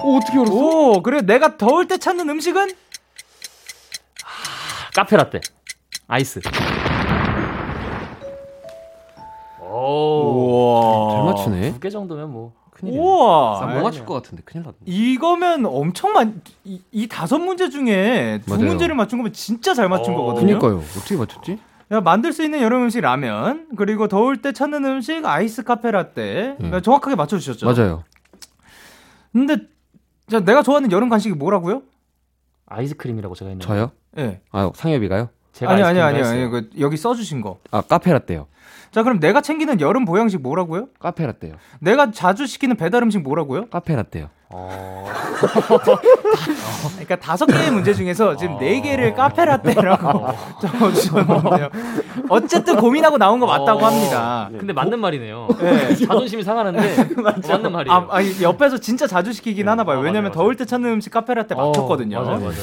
오, 0.02 0.16
어떻게 0.18 0.38
알았어? 0.38 0.52
오, 0.54 1.02
그리고 1.02 1.22
내가 1.26 1.56
더울 1.56 1.86
때 1.88 1.98
찾는 1.98 2.28
음식은? 2.28 2.74
카페라떼 4.94 5.40
아이스 6.08 6.40
오. 9.60 11.10
잘 11.12 11.24
맞추네. 11.24 11.72
두 11.72 11.80
개 11.80 11.90
정도면 11.90 12.30
뭐 12.32 12.54
큰일이네 12.76 13.02
우와. 13.02 13.66
못 13.74 13.82
맞출 13.82 14.04
것 14.04 14.14
같은데 14.14 14.42
큰일 14.44 14.64
났네. 14.64 14.76
이거면 14.84 15.64
엄청 15.64 16.12
많, 16.12 16.42
이, 16.64 16.80
이 16.92 17.06
다섯 17.08 17.38
문제 17.38 17.70
중에 17.70 18.40
두 18.44 18.50
맞아요. 18.50 18.66
문제를 18.66 18.94
맞춘 18.94 19.18
거면 19.18 19.32
진짜 19.32 19.72
잘 19.72 19.88
맞춘 19.88 20.12
어, 20.14 20.16
거거든요. 20.18 20.58
그니까요. 20.58 20.78
어떻게 20.98 21.16
맞췄지? 21.16 21.58
야, 21.92 22.00
만들 22.00 22.32
수 22.32 22.42
있는 22.44 22.60
여름 22.60 22.82
음식 22.82 23.00
라면, 23.00 23.68
그리고 23.76 24.08
더울 24.08 24.42
때 24.42 24.52
찾는 24.52 24.84
음식 24.84 25.24
아이스 25.24 25.62
카페 25.62 25.90
라떼. 25.90 26.56
음. 26.60 26.82
정확하게 26.82 27.14
맞춰주셨죠? 27.16 27.64
맞아요. 27.66 28.02
근데, 29.32 29.56
자, 30.28 30.40
내가 30.40 30.62
좋아하는 30.62 30.90
여름 30.92 31.08
간식이 31.08 31.34
뭐라고요? 31.36 31.82
아이스크림이라고 32.66 33.34
제가 33.36 33.50
했는데 33.50 33.66
저요? 33.66 33.92
예. 34.18 34.22
네. 34.22 34.40
아, 34.50 34.70
상엽이가요? 34.74 35.28
제가 35.56 35.72
아니, 35.72 35.82
아니, 35.82 36.00
아니, 36.00 36.22
아니. 36.22 36.50
그, 36.50 36.68
여기 36.78 36.98
써주신 36.98 37.40
거. 37.40 37.58
아, 37.70 37.80
카페라떼요. 37.80 38.46
자, 38.90 39.02
그럼 39.02 39.20
내가 39.20 39.40
챙기는 39.40 39.80
여름 39.80 40.04
보양식 40.04 40.42
뭐라고요? 40.42 40.88
카페라떼요. 40.98 41.54
내가 41.80 42.10
자주 42.10 42.46
시키는 42.46 42.76
배달 42.76 43.02
음식 43.02 43.22
뭐라고요? 43.22 43.66
카페라떼요. 43.70 44.28
어... 44.48 45.10
그러니까 46.92 47.16
다섯 47.16 47.46
개의 47.46 47.70
문제 47.72 47.92
중에서 47.92 48.36
지금 48.36 48.58
네 48.58 48.80
개를 48.80 49.14
카페라떼라고 49.14 50.26
적어주셨는데요. 50.60 51.68
어쨌든 52.30 52.76
고민하고 52.76 53.18
나온 53.18 53.40
거 53.40 53.46
맞다고 53.46 53.80
어. 53.80 53.86
합니다. 53.86 54.48
근데 54.56 54.72
맞는 54.72 55.00
말이네요. 55.00 55.48
네. 55.58 55.96
자존심이 55.96 56.42
상하는데 56.42 57.14
맞는 57.20 57.72
말이에요. 57.72 57.92
아, 57.92 58.06
아니, 58.10 58.40
옆에서 58.40 58.78
진짜 58.78 59.06
자주 59.06 59.32
시키긴 59.32 59.68
하나 59.68 59.84
봐요. 59.84 59.98
어, 59.98 60.02
왜냐면 60.02 60.30
맞아요, 60.30 60.34
더울 60.34 60.56
때 60.56 60.64
찾는 60.64 60.90
음식 60.92 61.10
카페라떼 61.10 61.54
어, 61.54 61.66
맞췄거든요. 61.66 62.22
맞아요, 62.22 62.38
맞아요. 62.38 62.54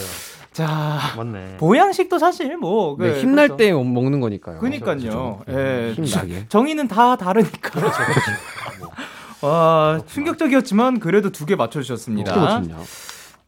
자, 0.54 1.14
맞네. 1.18 1.58
보양식도 1.58 2.20
사실 2.20 2.56
뭐 2.58 2.96
그, 2.96 3.04
네, 3.06 3.20
힘날 3.20 3.48
그렇죠. 3.48 3.58
때 3.58 3.72
먹는 3.74 4.20
거니까요. 4.20 4.60
그니까요. 4.60 5.42
예. 5.50 5.94
힘나게. 5.96 6.48
정의는 6.48 6.88
다 6.88 7.16
다르니까. 7.16 7.82
와, 9.42 10.00
충격적이었지만 10.08 11.00
그래도 11.00 11.30
두개 11.32 11.54
어떻게 11.54 11.56
맞춰 11.56 11.82
주셨습니다. 11.82 12.36
맞췄냐? 12.36 12.78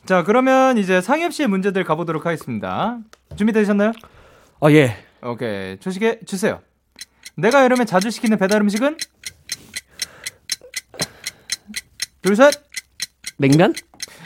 자, 0.05 0.23
그러면 0.23 0.77
이제 0.77 0.99
상엽 1.01 1.33
씨의 1.33 1.47
문제들 1.47 1.83
가보도록 1.83 2.25
하겠습니다. 2.25 2.99
준비되셨나요? 3.35 3.91
아, 4.61 4.71
예. 4.71 4.97
오케이. 5.23 5.79
초식에 5.79 6.19
주세요. 6.25 6.59
내가 7.35 7.63
여름에 7.63 7.85
자주 7.85 8.11
시키는 8.11 8.37
배달 8.37 8.61
음식은? 8.61 8.97
둘, 12.21 12.35
셋. 12.35 12.53
냉면? 13.37 13.73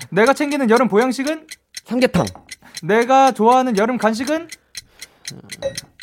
내가 0.10 0.34
챙기는 0.34 0.70
여름 0.70 0.88
보양식은? 0.88 1.48
삼계탕. 1.86 2.26
내가 2.84 3.32
좋아하는 3.32 3.78
여름 3.78 3.98
간식은? 3.98 4.48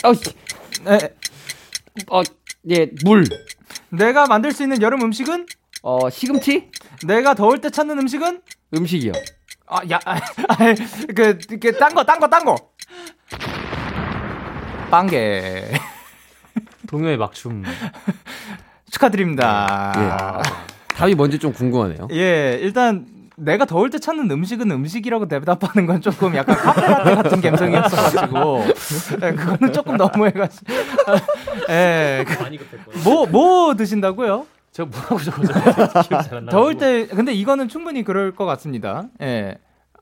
어, 0.05 0.15
씨. 0.15 0.33
네. 0.85 0.99
어, 2.09 2.23
예, 2.71 2.91
물. 3.05 3.25
내가 3.89 4.27
만들 4.27 4.53
수 4.53 4.62
있는 4.62 4.83
여름 4.83 5.03
음식은? 5.03 5.47
어, 5.83 6.11
시금치? 6.11 6.71
내가 7.07 7.35
더울 7.35 7.61
때 7.61 7.71
찾는 7.71 7.99
음식은? 8.01 8.43
음식이요. 8.75 9.12
아, 9.69 9.81
야, 9.91 9.99
아, 10.05 10.17
아, 10.49 10.57
그, 11.15 11.39
그, 11.39 11.79
딴 11.79 11.95
거, 11.95 12.05
딴 12.05 12.21
거, 12.21 12.29
딴 12.29 12.45
거. 12.45 12.57
빵개. 14.91 15.65
동요의 16.87 17.17
막춤. 17.17 17.65
축하드립니다. 18.91 19.93
예. 19.97 20.95
답이 20.95 21.15
뭔지 21.15 21.39
좀 21.39 21.53
궁금하네요. 21.53 22.09
예, 22.12 22.59
일단 22.61 23.07
내가 23.37 23.66
더울 23.66 23.90
때 23.90 23.99
찾는 23.99 24.31
음식은 24.31 24.70
음식이라고 24.70 25.29
대답하는 25.29 25.87
건 25.87 26.01
조금 26.01 26.35
약간 26.37 26.57
카페라떼 26.57 27.14
같은 27.14 27.40
감성이었어가지고 27.42 28.64
예, 29.22 29.33
그거는 29.33 29.72
조금 29.72 29.96
너무해가지고 29.96 30.72
예, 31.68 32.25
그- 32.27 32.42
많이 32.42 32.57
급했고. 32.57 32.92
뭐, 33.05 33.27
뭐 33.27 33.75
드신다고요? 33.75 34.46
제가 34.72 34.88
뭐라고 34.90 36.40
나. 36.40 36.51
더울 36.51 36.77
때 36.79 37.07
근데 37.07 37.33
이거는 37.33 37.68
충분히 37.68 38.05
그럴 38.05 38.35
것 38.35 38.44
같습니다. 38.46 39.05
예, 39.22 39.57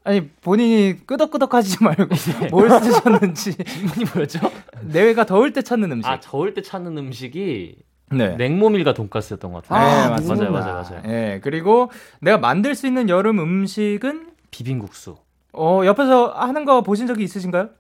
아니 0.05 0.29
본인이 0.29 1.05
끄덕끄덕하지 1.07 1.83
말고 1.83 2.07
뭘 2.51 2.71
쓰셨는지 2.71 3.57
질문이 3.57 4.05
뭐였죠? 4.13 4.39
내외가 4.83 5.27
더울 5.27 5.53
때 5.53 5.63
찾는 5.63 5.91
음식. 5.91 6.09
아 6.09 6.21
더울 6.21 6.55
때 6.55 6.63
찾는 6.63 6.97
음식이 6.99 7.77
네. 8.11 8.37
냉모밀과 8.37 8.95
돈가스였던 8.95 9.53
것 9.53 9.63
네, 9.63 9.69
같아요. 9.69 10.11
맞습니다. 10.11 10.51
맞아요, 10.51 10.53
맞아요, 10.53 10.83
맞아요. 10.83 11.03
예, 11.07 11.41
그리고 11.43 11.91
내가 12.21 12.39
만들 12.39 12.75
수 12.75 12.87
있는 12.87 13.09
여름 13.09 13.39
음식은 13.39 14.29
비빔국수 14.51 15.17
어, 15.53 15.83
옆에서 15.85 16.29
하는 16.29 16.65
거 16.65 16.83
보신 16.83 17.07
적이 17.07 17.25
있으신가요? 17.25 17.71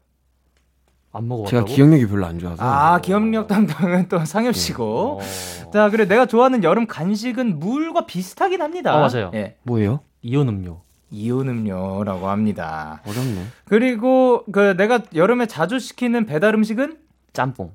안 1.12 1.28
먹어봤다고? 1.28 1.50
제가 1.50 1.64
기억력이 1.64 2.08
별로 2.08 2.26
안 2.26 2.38
좋아서. 2.38 2.62
아, 2.64 3.00
기억력 3.00 3.46
담당은 3.46 4.08
또 4.08 4.24
상엽 4.24 4.56
씨고. 4.56 5.20
어... 5.20 5.70
자, 5.72 5.88
그래 5.90 6.06
내가 6.06 6.26
좋아하는 6.26 6.64
여름 6.64 6.86
간식은 6.86 7.60
물과 7.60 8.06
비슷하긴 8.06 8.60
합니다. 8.60 8.96
어, 8.96 9.00
맞아요. 9.08 9.30
예. 9.34 9.56
뭐예요? 9.62 10.00
이온 10.22 10.48
음료. 10.48 10.80
이온 11.10 11.48
음료라고 11.48 12.28
합니다. 12.28 13.00
어렵네. 13.06 13.44
그리고 13.66 14.44
그 14.50 14.76
내가 14.76 15.00
여름에 15.14 15.46
자주 15.46 15.78
시키는 15.78 16.26
배달 16.26 16.54
음식은 16.54 16.98
짬뽕. 17.32 17.72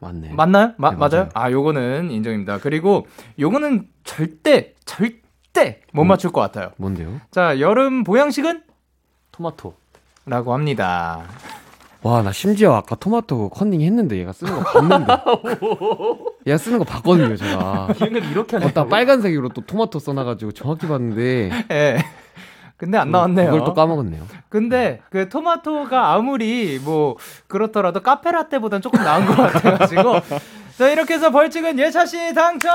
맞네. 0.00 0.30
맞나요? 0.32 0.72
마, 0.76 0.90
네, 0.90 0.96
맞아요. 0.96 1.10
맞아요. 1.10 1.28
아, 1.34 1.50
요거는 1.50 2.10
인정입니다. 2.10 2.58
그리고 2.58 3.06
요거는 3.38 3.88
절대 4.04 4.74
절대 4.84 5.80
못 5.92 6.02
음. 6.02 6.08
맞출 6.08 6.30
것 6.30 6.40
같아요. 6.40 6.70
뭔데요? 6.76 7.20
자, 7.30 7.58
여름 7.60 8.04
보양식은 8.04 8.62
토마토. 9.32 9.74
라고 10.26 10.52
합니다. 10.54 11.22
와, 12.02 12.22
나 12.22 12.30
심지어 12.30 12.74
아까 12.74 12.94
토마토 12.94 13.48
컨닝 13.48 13.80
했는데 13.80 14.18
얘가 14.18 14.32
쓰는 14.32 14.52
거 14.54 14.60
봤는데. 14.62 15.12
얘가 16.46 16.58
쓰는 16.58 16.78
거 16.78 16.84
봤거든요, 16.84 17.34
제가. 17.36 17.88
기억력 17.96 18.24
이렇게 18.30 18.56
하네. 18.56 18.66
걷다 18.66 18.86
빨간색으로 18.86 19.48
또 19.50 19.62
토마토 19.62 19.98
써놔가지고 19.98 20.52
정확히 20.52 20.86
봤는데. 20.86 21.50
예. 21.72 21.98
근데 22.78 22.96
안 22.96 23.10
나왔네요. 23.10 23.50
그걸 23.50 23.64
또 23.66 23.74
까먹었네요. 23.74 24.22
근데 24.48 25.00
그 25.10 25.28
토마토가 25.28 26.12
아무리 26.14 26.78
뭐 26.78 27.16
그렇더라도 27.48 28.00
카페라떼보단 28.00 28.80
조금 28.80 29.02
나은 29.02 29.26
것 29.26 29.36
같아가지고 29.36 30.14
자 30.78 30.88
이렇게 30.88 31.14
해서 31.14 31.30
벌칙은 31.30 31.76
예찬 31.78 32.06
씨 32.06 32.32
당첨. 32.34 32.72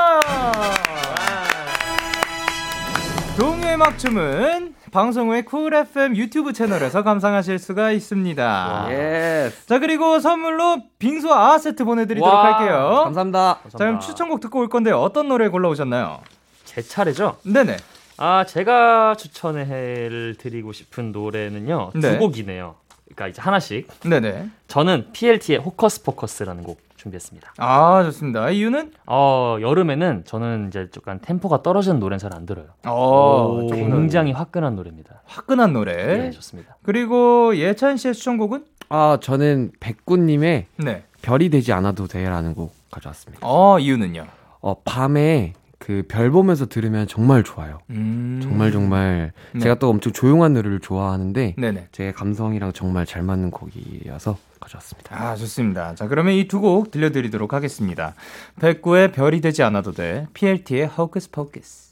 동요의 3.40 3.78
막춤은 3.78 4.76
방송 4.92 5.30
후에 5.30 5.42
Cool 5.44 5.74
FM 5.74 6.18
유튜브 6.18 6.52
채널에서 6.52 7.02
감상하실 7.04 7.58
수가 7.58 7.92
있습니다. 7.92 8.88
Yes. 8.92 9.66
자 9.68 9.80
그리고 9.80 10.20
선물로 10.20 10.84
빙수 11.00 11.34
아 11.34 11.58
세트 11.58 11.86
보내드리도록 11.86 12.32
와, 12.32 12.60
할게요. 12.60 13.02
감사합니다. 13.06 13.60
자 13.72 13.78
그럼 13.78 14.02
추천곡 14.02 14.42
듣고 14.42 14.60
올 14.60 14.68
건데 14.68 14.92
어떤 14.92 15.30
노래 15.30 15.48
골라오셨나요? 15.48 16.20
제 16.66 16.82
차례죠? 16.82 17.38
네네. 17.44 17.78
아, 18.18 18.46
제가 18.46 19.16
추천을 19.16 20.36
드리고 20.38 20.72
싶은 20.74 21.12
노래는요. 21.12 21.92
네. 21.96 22.14
두 22.14 22.20
곡이네요. 22.20 22.76
그러니까 23.06 23.28
이제 23.28 23.42
하나씩. 23.42 23.88
네네. 24.02 24.50
저는 24.68 25.08
PLT의 25.14 25.60
호커스 25.60 26.04
포커스라는 26.04 26.64
곡 26.64 26.80
준비했습니다. 26.98 27.54
아 27.58 28.02
좋습니다. 28.06 28.50
이유는? 28.50 28.94
어, 29.08 29.58
여름에는 29.60 30.24
저는 30.26 30.70
이제 30.70 30.88
약간 30.98 31.20
템포가 31.20 31.62
떨어지는 31.62 32.00
노래는 32.00 32.18
잘 32.18 32.34
안 32.34 32.46
들어요. 32.46 32.68
어 32.86 33.60
조금 33.70 33.90
굉장히 33.92 34.32
화끈한 34.32 34.76
노래입니다. 34.78 35.22
화끈한 35.26 35.74
노래. 35.74 36.18
네, 36.18 36.32
좋습니다. 36.32 36.78
그리고 36.82 37.56
예찬 37.58 37.98
씨의 37.98 38.14
추천곡은? 38.14 38.66
아, 38.90 39.18
저는 39.22 39.72
백구님의 39.82 40.68
네. 40.78 41.04
별이 41.22 41.50
되지 41.50 41.74
않아도 41.74 42.08
돼라는 42.08 42.54
곡 42.56 42.74
가져왔습니다. 42.90 43.46
어, 43.46 43.80
이유는요? 43.80 44.26
어, 44.62 44.82
밤에 44.86 45.54
그 45.84 46.02
별 46.08 46.32
보면서 46.32 46.66
들으면 46.66 47.08
정말 47.08 47.44
좋아요. 47.44 47.80
음. 47.90 48.40
정말 48.42 48.72
정말 48.72 49.34
네. 49.52 49.60
제가 49.60 49.76
또 49.76 49.90
엄청 49.90 50.14
조용한 50.14 50.54
노래를 50.54 50.80
좋아하는데 50.80 51.56
네네. 51.58 51.88
제 51.92 52.14
감성이랑 52.14 52.72
정말 52.72 53.06
잘 53.06 53.22
맞는 53.22 53.52
곡이어서 53.52 54.38
가져왔습니다. 54.62 55.22
아, 55.22 55.36
좋습니다. 55.36 55.94
자, 55.96 56.08
그러면 56.08 56.36
이 56.36 56.48
두 56.48 56.62
곡 56.62 56.90
들려드리도록 56.90 57.52
하겠습니다. 57.54 58.14
백구의 58.62 59.12
별이 59.12 59.42
되지 59.42 59.62
않아도 59.64 59.92
돼. 59.92 60.26
PLT의 60.34 60.88
Hocus 60.88 61.32
Pocus. 61.32 61.92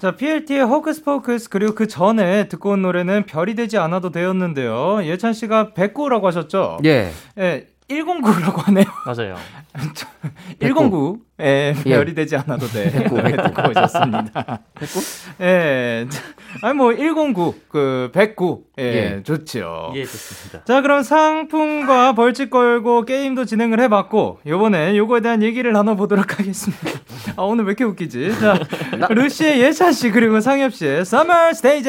자, 0.00 0.16
PLT의 0.16 0.60
Hocus 0.66 1.04
Pocus 1.04 1.48
그리고 1.50 1.74
그 1.76 1.86
전에 1.86 2.48
듣고 2.48 2.70
온 2.70 2.82
노래는 2.82 3.26
별이 3.26 3.54
되지 3.54 3.78
않아도 3.78 4.10
되었는데요. 4.10 5.04
예찬 5.04 5.32
씨가 5.34 5.74
백구라고 5.74 6.26
하셨죠? 6.26 6.78
예. 6.84 7.10
예. 7.38 7.66
109라고 7.88 8.56
하네요. 8.66 8.84
맞아요. 9.06 9.36
109. 10.60 11.20
예, 11.40 11.72
예. 11.86 11.94
별이 11.94 12.14
되지 12.14 12.36
않아도 12.36 12.66
돼. 12.66 12.90
듣고 12.92 13.16
오셨습니다. 13.70 14.60
백구? 14.74 15.00
예. 15.40 16.06
자, 16.10 16.22
아니 16.62 16.74
뭐 16.74 16.94
109, 16.94 17.54
그 17.68 18.10
109. 18.12 18.64
예, 18.78 18.82
예. 18.82 19.22
좋죠. 19.22 19.92
예, 19.94 20.04
좋습니다. 20.04 20.64
자, 20.64 20.82
그럼 20.82 21.02
상품과 21.02 22.14
벌칙 22.14 22.50
걸고 22.50 23.04
게임도 23.04 23.44
진행을 23.44 23.80
해봤고, 23.80 24.40
요번에 24.46 24.96
요거에 24.96 25.20
대한 25.20 25.42
얘기를 25.42 25.72
나눠보도록 25.72 26.38
하겠습니다. 26.38 26.90
아, 27.36 27.42
오늘 27.42 27.64
왜 27.64 27.70
이렇게 27.70 27.84
웃기지? 27.84 28.38
자, 28.40 28.58
루시의 29.08 29.60
예찬씨, 29.60 30.10
그리고 30.10 30.40
상엽씨의 30.40 31.04
서머 31.04 31.52
스테이지! 31.54 31.88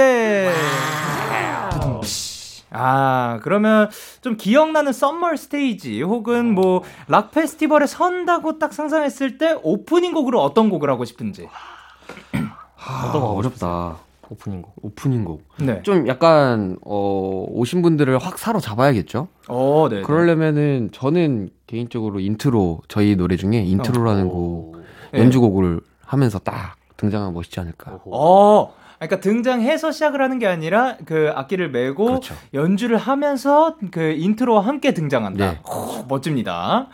아, 2.71 3.39
그러면 3.43 3.89
좀 4.21 4.37
기억나는 4.37 4.93
summer 4.93 5.35
stage, 5.35 6.01
혹은 6.01 6.53
뭐, 6.53 6.83
락 7.07 7.31
페스티벌에 7.31 7.87
선다고 7.87 8.59
딱 8.59 8.73
상상했을 8.73 9.37
때 9.37 9.57
오프닝 9.63 10.13
곡으로 10.13 10.41
어떤 10.41 10.69
곡을 10.69 10.89
하고 10.89 11.05
싶은지. 11.05 11.47
하고 12.75 13.19
어렵다. 13.19 13.97
오프닝 14.29 14.61
곡. 14.61 14.73
오프닝 14.81 15.25
곡. 15.25 15.43
네. 15.57 15.81
좀 15.83 16.07
약간 16.07 16.77
어 16.85 17.45
오신 17.49 17.81
분들을 17.81 18.17
확 18.19 18.37
사로 18.37 18.59
잡아야겠죠. 18.59 19.27
어, 19.47 19.87
네. 19.89 20.01
그러려면은 20.01 20.89
저는 20.91 21.49
개인적으로 21.65 22.19
인트로 22.19 22.81
저희 22.87 23.15
노래 23.15 23.37
중에 23.37 23.59
intro라는 23.63 24.29
곡 24.29 24.83
네. 25.11 25.19
연주곡을 25.19 25.81
하면서 26.05 26.37
딱 26.39 26.75
등장하면 26.97 27.33
멋있지 27.33 27.59
않을까. 27.59 27.99
어, 28.05 28.73
그러니까 28.99 29.21
등장해서 29.21 29.91
시작을 29.91 30.21
하는 30.21 30.39
게 30.39 30.47
아니라 30.47 30.97
그 31.05 31.31
악기를 31.33 31.71
메고 31.71 32.05
그렇죠. 32.05 32.35
연주를 32.53 32.97
하면서 32.97 33.77
그 33.91 34.01
intro와 34.01 34.65
함께 34.65 34.93
등장한다. 34.93 35.51
네. 35.51 35.59
오, 35.63 36.05
멋집니다. 36.07 36.87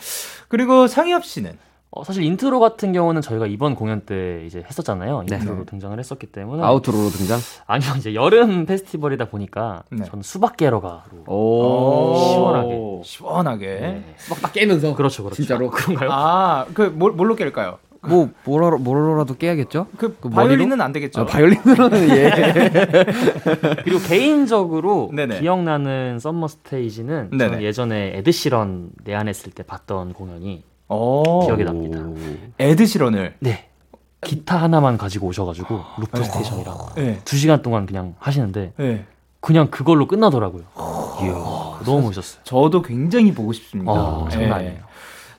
그리고 0.48 0.86
상엽 0.88 1.26
씨는 1.26 1.58
어, 1.90 2.04
사실 2.04 2.24
인트로 2.24 2.60
같은 2.60 2.92
경우는 2.92 3.22
저희가 3.22 3.48
이번 3.48 3.74
공연 3.74 4.02
때 4.02 4.44
이제 4.46 4.62
했었잖아요. 4.68 5.24
네. 5.28 5.38
intro로 5.38 5.66
등장을 5.66 5.98
했었기 5.98 6.28
때문에 6.28 6.62
outro로 6.62 7.10
등장. 7.10 7.40
아니요 7.66 7.94
이제 7.98 8.14
여름 8.14 8.66
페스티벌이다 8.66 9.26
보니까 9.26 9.84
네. 9.90 10.04
저는 10.04 10.22
수박 10.22 10.58
깨러가로 10.58 11.24
오. 11.26 12.16
시원하게. 12.18 13.02
시원하게. 13.04 13.66
네. 13.66 14.16
수박 14.18 14.42
딱 14.42 14.54
깨면서. 14.54 14.94
그렇죠, 14.94 15.24
그렇죠. 15.24 15.38
진짜로? 15.38 15.72
그런가요? 15.72 16.10
아, 16.12 16.66
그 16.74 16.82
뭘, 16.84 17.14
뭘로 17.14 17.36
깰까요? 17.36 17.78
뭐 18.08 18.30
뭐라 18.46 18.78
뭐라도 18.78 19.36
깨야겠죠? 19.36 19.88
그 19.98 20.16
그 20.20 20.30
바이올린은 20.30 20.80
안 20.82 20.92
되겠죠. 20.92 21.22
아, 21.22 21.26
바이올린으로는 21.26 22.10
예. 22.18 22.32
그리고 23.84 24.00
개인적으로 24.08 25.12
네네. 25.14 25.40
기억나는 25.42 26.20
summer 26.20 26.48
stage는 26.48 27.32
예전에 27.62 28.18
에드시런 28.18 28.90
내한했을 29.04 29.52
때 29.52 29.64
봤던 29.64 30.14
공연이 30.14 30.64
어. 30.88 31.46
기억이 31.46 31.64
납니다. 31.64 32.00
에드시런을. 32.60 33.36
네. 33.40 33.70
기타 34.22 34.58
하나만 34.58 34.98
가지고 34.98 35.28
오셔가지고 35.28 35.80
loop 36.00 36.24
station이랑 36.24 36.78
네. 36.96 37.20
두 37.26 37.38
시간 37.38 37.62
동안 37.62 37.86
그냥 37.86 38.16
하시는데 38.18 38.74
네. 38.78 39.06
그냥 39.40 39.70
그걸로 39.70 40.08
끝나더라고요. 40.08 40.64
이야, 41.22 41.34
너무 41.86 42.02
멋있었어요. 42.04 42.42
저도 42.44 42.82
굉장히 42.82 43.32
보고 43.32 43.54
싶습니다. 43.54 43.92
어, 43.92 44.28
장난 44.30 44.50
예. 44.50 44.54
아니에요. 44.54 44.85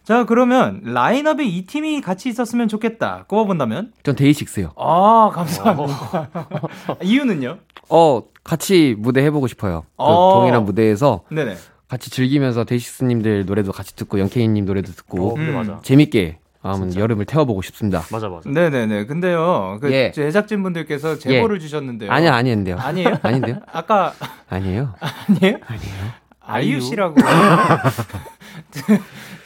자, 0.06 0.24
그러면 0.24 0.82
라인업에 0.84 1.44
이 1.44 1.64
팀이 1.66 2.00
같이 2.00 2.28
있었으면 2.28 2.68
좋겠다. 2.68 3.24
꼽아본다면? 3.26 3.92
전 4.04 4.14
데이식스요. 4.14 4.70
아, 4.76 5.30
감사합니다. 5.34 6.28
이유는요? 7.02 7.58
어 7.88 8.22
같이 8.44 8.94
무대 8.96 9.20
해보고 9.24 9.48
싶어요. 9.48 9.80
그 9.96 10.04
어. 10.04 10.34
동일한 10.34 10.64
무대에서 10.64 11.24
네네. 11.32 11.56
같이 11.88 12.10
즐기면서 12.10 12.62
데이식스님들 12.62 13.46
노래도 13.46 13.72
같이 13.72 13.96
듣고 13.96 14.20
영케이님 14.20 14.64
노래도 14.64 14.92
듣고 14.92 15.32
어, 15.32 15.34
음. 15.34 15.52
맞아. 15.54 15.80
재밌게 15.82 16.38
한번 16.62 16.94
여름을 16.94 17.24
태워보고 17.24 17.62
싶습니다. 17.62 18.04
맞아, 18.12 18.28
맞아. 18.28 18.48
네네네. 18.48 19.06
근데요, 19.06 19.78
그 19.80 19.92
예. 19.92 20.12
제작진 20.12 20.62
분들께서 20.62 21.18
제보를 21.18 21.58
주셨는데요. 21.58 22.12
아니야 22.12 22.32
아니는데요. 22.34 22.76
아니에요? 22.78 23.18
아닌데요? 23.22 23.58
아까 23.72 24.12
아니에요. 24.48 24.94
아니에요? 25.00 25.58
아니에요. 25.66 26.25
아이유 26.46 26.80
씨라고. 26.80 27.16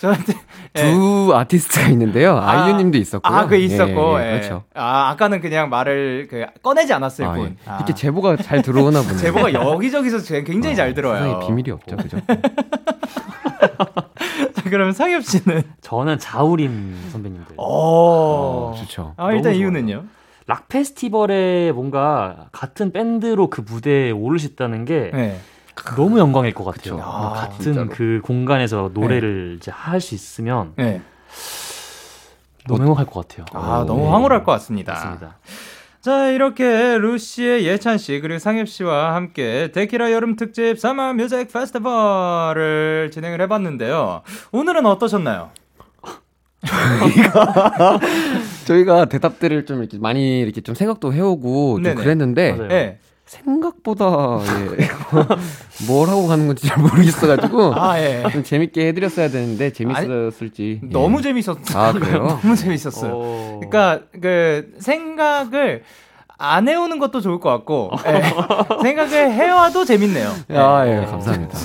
저한테 0.00 0.32
예. 0.76 0.82
두 0.92 1.32
아티스트가 1.34 1.88
있는데요. 1.88 2.36
아, 2.38 2.64
아이유님도 2.64 2.96
있었고요. 2.98 3.36
아, 3.36 3.46
그 3.46 3.56
있었고. 3.56 4.20
예, 4.20 4.24
예, 4.24 4.28
예. 4.28 4.38
그렇죠. 4.38 4.64
아, 4.74 5.10
아까는 5.10 5.40
그냥 5.40 5.68
말을 5.68 6.28
그 6.30 6.46
꺼내지 6.62 6.92
않았을 6.92 7.24
아, 7.24 7.32
뿐. 7.32 7.46
예. 7.48 7.56
아. 7.70 7.76
이렇게 7.76 7.94
제보가 7.94 8.36
잘 8.36 8.62
들어오나 8.62 9.02
보네요. 9.02 9.16
제보가 9.18 9.52
여기저기서 9.52 10.20
제- 10.20 10.42
굉장히 10.42 10.76
잘 10.76 10.94
들어요. 10.94 11.40
비밀이 11.40 11.70
없죠, 11.70 11.96
그죠? 11.96 12.18
자, 14.54 14.62
그러면 14.64 14.92
상엽 14.92 15.24
씨는? 15.24 15.62
저는 15.80 16.18
자우림 16.18 16.96
선배님들. 17.12 17.56
오. 17.58 18.74
좋죠. 18.78 19.14
아, 19.16 19.32
일단 19.32 19.54
이유는요? 19.54 20.04
락 20.46 20.68
페스티벌에 20.68 21.72
뭔가 21.72 22.48
같은 22.52 22.92
밴드로 22.92 23.50
그 23.50 23.60
무대에 23.60 24.10
오르셨다는 24.10 24.84
게 24.84 25.10
네. 25.12 25.38
너무 25.97 26.19
영광일 26.19 26.55
것 26.55 26.64
같아요. 26.64 26.97
뭐 26.97 27.05
아, 27.05 27.33
같은 27.33 27.59
진짜로. 27.62 27.88
그 27.90 28.21
공간에서 28.23 28.90
노래를 28.93 29.57
이제 29.59 29.71
할 29.71 30.01
수 30.01 30.14
있으면 30.14 30.73
네. 30.77 31.01
너무 32.66 32.81
행복할 32.83 33.07
것 33.07 33.27
같아요. 33.29 33.47
아, 33.53 33.81
오. 33.81 33.85
너무 33.87 34.12
황홀할 34.12 34.45
것 34.45 34.53
같습니다. 34.53 34.93
맞습니다. 34.93 35.38
자, 36.01 36.29
이렇게 36.29 36.97
루시의 36.99 37.66
예찬 37.66 37.99
씨 37.99 38.21
그리고 38.21 38.38
상엽 38.38 38.69
씨와 38.69 39.14
함께 39.14 39.71
데키라 39.73 40.12
여름 40.12 40.37
특집 40.37 40.79
사마 40.79 41.12
뮤직 41.12 41.53
페스티벌을 41.53 43.11
진행을 43.12 43.40
해봤는데요. 43.43 44.23
오늘은 44.53 44.87
어떠셨나요? 44.87 45.51
저희가 48.66 49.07
대답들을 49.07 49.66
좀 49.66 49.79
이렇게 49.81 49.99
많이 49.99 50.40
이렇게 50.40 50.61
좀 50.61 50.75
생각도 50.75 51.12
해오고 51.12 51.83
좀. 51.83 51.95
그랬는데 51.95 52.53
맞아요. 52.53 52.69
네. 52.69 52.99
생각보다 53.31 54.07
예. 54.81 54.88
뭘 55.87 56.09
하고 56.09 56.27
가는 56.27 56.49
건지 56.49 56.66
잘 56.66 56.79
모르겠어가지고 56.79 57.75
아, 57.77 57.99
예. 58.01 58.25
좀 58.33 58.43
재밌게 58.43 58.88
해드렸어야 58.88 59.29
되는데 59.29 59.73
재밌었을지 59.73 60.81
예. 60.83 60.88
너무 60.90 61.23
재밌었어요. 61.23 61.62
아, 61.75 61.93
그래요? 61.93 62.40
너무 62.43 62.57
재밌었어요. 62.57 63.12
어. 63.14 63.61
그러니까 63.62 64.05
그 64.21 64.73
생각을 64.81 65.85
안 66.38 66.69
해오는 66.69 66.99
것도 66.99 67.21
좋을 67.21 67.38
것 67.38 67.51
같고 67.51 67.93
예. 68.09 68.23
생각을 68.83 69.31
해와도 69.33 69.85
재밌네요. 69.85 70.35
아, 70.49 70.85
예, 70.88 71.07
감사합니다. 71.07 71.57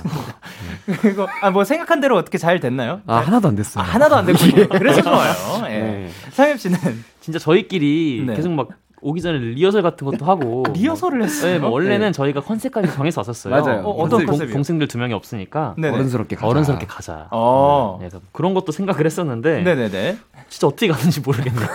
그리고 1.01 1.25
아 1.41 1.49
뭐 1.49 1.63
생각한 1.63 1.99
대로 1.99 2.15
어떻게 2.15 2.37
잘 2.37 2.59
됐나요? 2.59 3.01
아, 3.07 3.15
하나도 3.17 3.47
안 3.47 3.55
됐어요. 3.55 3.83
아, 3.83 3.87
하나도 3.87 4.15
안 4.17 4.25
됐군요. 4.27 4.67
그래서 4.69 5.01
좋아요. 5.01 5.33
예. 5.67 5.79
네. 5.79 6.09
상엽 6.31 6.59
씨는 6.59 6.77
진짜 7.21 7.39
저희끼리 7.39 8.23
네. 8.27 8.35
계속 8.35 8.51
막 8.51 8.67
오기 9.05 9.21
전에 9.21 9.37
리허설 9.37 9.83
같은 9.83 10.05
것도 10.05 10.25
하고 10.25 10.63
리허설을 10.73 11.23
했어요. 11.23 11.53
네, 11.53 11.59
뭐 11.59 11.69
원래는 11.69 12.11
저희가 12.11 12.41
컨셉까지 12.41 12.91
정해서 12.93 13.21
왔었어요. 13.21 13.53
맞아요. 13.53 13.81
어, 13.83 13.91
어떤 14.01 14.19
동- 14.19 14.25
컨셉이요? 14.27 14.53
동생들 14.53 14.87
두 14.87 14.97
명이 14.97 15.13
없으니까 15.13 15.75
네네. 15.77 15.95
어른스럽게 15.95 16.35
가자. 16.35 16.47
어른스럽게 16.47 16.85
가자. 16.87 17.27
어. 17.31 17.97
네, 18.01 18.09
그래서 18.09 18.23
그런 18.31 18.53
것도 18.55 18.71
생각을 18.71 19.05
했었는데 19.05 19.61
네네네. 19.61 20.17
진짜 20.49 20.67
어떻게 20.67 20.87
가는지 20.87 21.21
모르겠네요. 21.21 21.67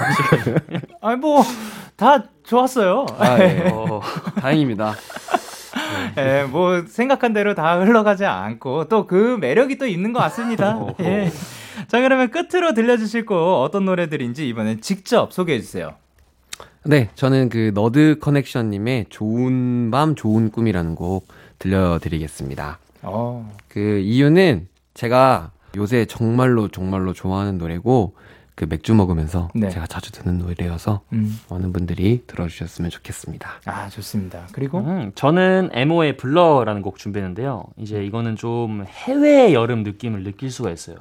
아니 1.01 1.17
뭐다 1.21 2.25
좋았어요. 2.45 3.07
아, 3.19 3.39
예. 3.39 3.71
어, 3.73 4.01
다행입니다. 4.41 4.95
예, 6.19 6.45
뭐 6.51 6.83
생각한 6.87 7.33
대로 7.33 7.55
다 7.55 7.79
흘러가지 7.79 8.25
않고 8.25 8.89
또 8.89 9.07
그 9.07 9.37
매력이 9.41 9.79
또 9.79 9.87
있는 9.87 10.13
것 10.13 10.19
같습니다. 10.21 10.79
예. 11.01 11.31
자 11.89 12.01
그러면 12.01 12.31
끝으로 12.31 12.75
들려주실 12.75 13.25
곡 13.27 13.63
어떤 13.63 13.85
노래들인지 13.85 14.49
이번엔 14.49 14.81
직접 14.81 15.33
소개해 15.33 15.61
주세요. 15.61 15.95
네, 16.85 17.11
저는 17.15 17.51
그 17.51 17.73
너드 17.75 18.19
커넥션님의 18.21 19.07
좋은 19.11 19.91
밤 19.91 20.15
좋은 20.15 20.51
꿈이라는 20.51 20.95
곡 20.95 21.29
들려드리겠습니다. 21.59 22.79
어. 23.03 23.53
그 23.69 23.99
이유는 23.99 24.67
제가 24.95 25.51
요새 25.77 26.07
정말로 26.07 26.69
정말로 26.69 27.13
좋아하는 27.13 27.59
노래고 27.59 28.15
그 28.55 28.67
맥주 28.69 28.95
먹으면서 28.95 29.49
네. 29.55 29.69
제가 29.71 29.87
자주 29.87 30.11
듣는 30.13 30.39
노래여서 30.39 31.03
음. 31.13 31.39
많은 31.51 31.73
분들이 31.73 32.25
들어주셨으면 32.27 32.91
좋겠습니다. 32.91 33.61
아 33.65 33.89
좋습니다. 33.89 34.49
그리고 34.53 34.81
음, 34.81 35.13
저는 35.15 35.71
에모의 35.73 36.17
Blur라는 36.17 36.83
곡 36.83 36.99
준비했는데요. 36.99 37.65
이제 37.79 38.05
이거는 38.05 38.37
좀 38.37 38.85
해외 38.87 39.53
여름 39.55 39.83
느낌을 39.83 40.25
느낄 40.25 40.51
수가 40.51 40.71
있어요. 40.71 40.97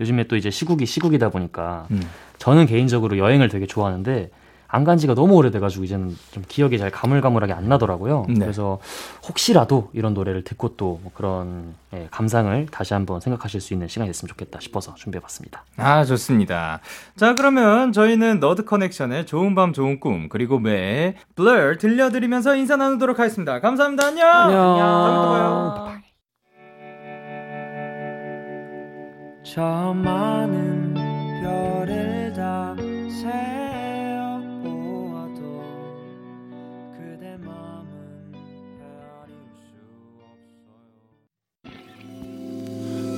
요즘에 0.00 0.24
또 0.24 0.36
이제 0.36 0.50
시국이 0.50 0.86
시국이다 0.86 1.30
보니까 1.30 1.86
음. 1.90 2.02
저는 2.38 2.66
개인적으로 2.66 3.18
여행을 3.18 3.48
되게 3.48 3.66
좋아하는데 3.66 4.30
안 4.68 4.84
간 4.84 4.98
지가 4.98 5.14
너무 5.14 5.34
오래돼가지고 5.34 5.84
이제는 5.84 6.16
좀 6.32 6.42
기억이 6.46 6.78
잘 6.78 6.90
가물가물하게 6.90 7.52
안 7.52 7.68
나더라고요. 7.68 8.26
네. 8.28 8.34
그래서 8.40 8.78
혹시라도 9.28 9.90
이런 9.92 10.14
노래를 10.14 10.44
듣고 10.44 10.76
또 10.76 10.98
뭐 11.02 11.10
그런 11.14 11.74
예, 11.92 12.08
감상을 12.10 12.66
다시 12.70 12.94
한번 12.94 13.20
생각하실 13.20 13.60
수 13.60 13.72
있는 13.74 13.86
시간이 13.88 14.08
됐으면 14.08 14.28
좋겠다 14.28 14.60
싶어서 14.60 14.94
준비해봤습니다. 14.94 15.64
아 15.76 16.04
좋습니다. 16.04 16.80
자 17.16 17.34
그러면 17.34 17.92
저희는 17.92 18.40
Nerd 18.40 18.64
Connection의 18.64 19.26
좋은 19.26 19.54
밤 19.54 19.72
좋은 19.72 20.00
꿈 20.00 20.28
그리고 20.28 20.58
매 20.58 21.14
블ur 21.34 21.78
들려드리면서 21.78 22.56
인사 22.56 22.76
나누도록 22.76 23.18
하겠습니다. 23.18 23.60
감사합니다. 23.60 24.06
안녕. 24.06 24.26
다음에 24.46 25.16
또 25.16 25.28
봐요. 25.28 25.96
저 29.44 29.62
많은 29.94 30.94
별을 31.42 32.32
다세 32.34 33.75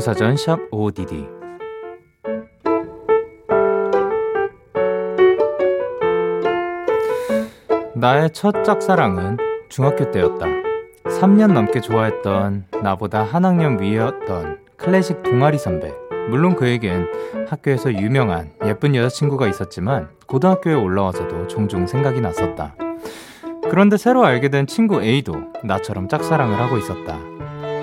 오늘 0.00 0.06
사전 0.06 0.34
샵 0.34 0.58
ODD 0.70 1.26
나의 7.94 8.30
첫 8.32 8.64
짝사랑은 8.64 9.36
중학교 9.68 10.10
때였다. 10.10 10.46
3년 11.04 11.52
넘게 11.52 11.82
좋아했던 11.82 12.64
나보다 12.82 13.24
한 13.24 13.44
학년 13.44 13.78
위였던 13.78 14.60
클래식 14.78 15.22
동아리 15.22 15.58
선배. 15.58 15.92
물론 16.30 16.56
그에겐 16.56 17.06
학교에서 17.48 17.92
유명한 17.92 18.52
예쁜 18.64 18.94
여자친구가 18.94 19.48
있었지만 19.48 20.08
고등학교에 20.26 20.72
올라와서도 20.72 21.46
종종 21.48 21.86
생각이 21.86 22.22
났었다. 22.22 22.74
그런데 23.68 23.98
새로 23.98 24.24
알게 24.24 24.48
된 24.48 24.66
친구 24.66 25.02
A도 25.02 25.34
나처럼 25.62 26.08
짝사랑을 26.08 26.58
하고 26.58 26.78
있었다. 26.78 27.18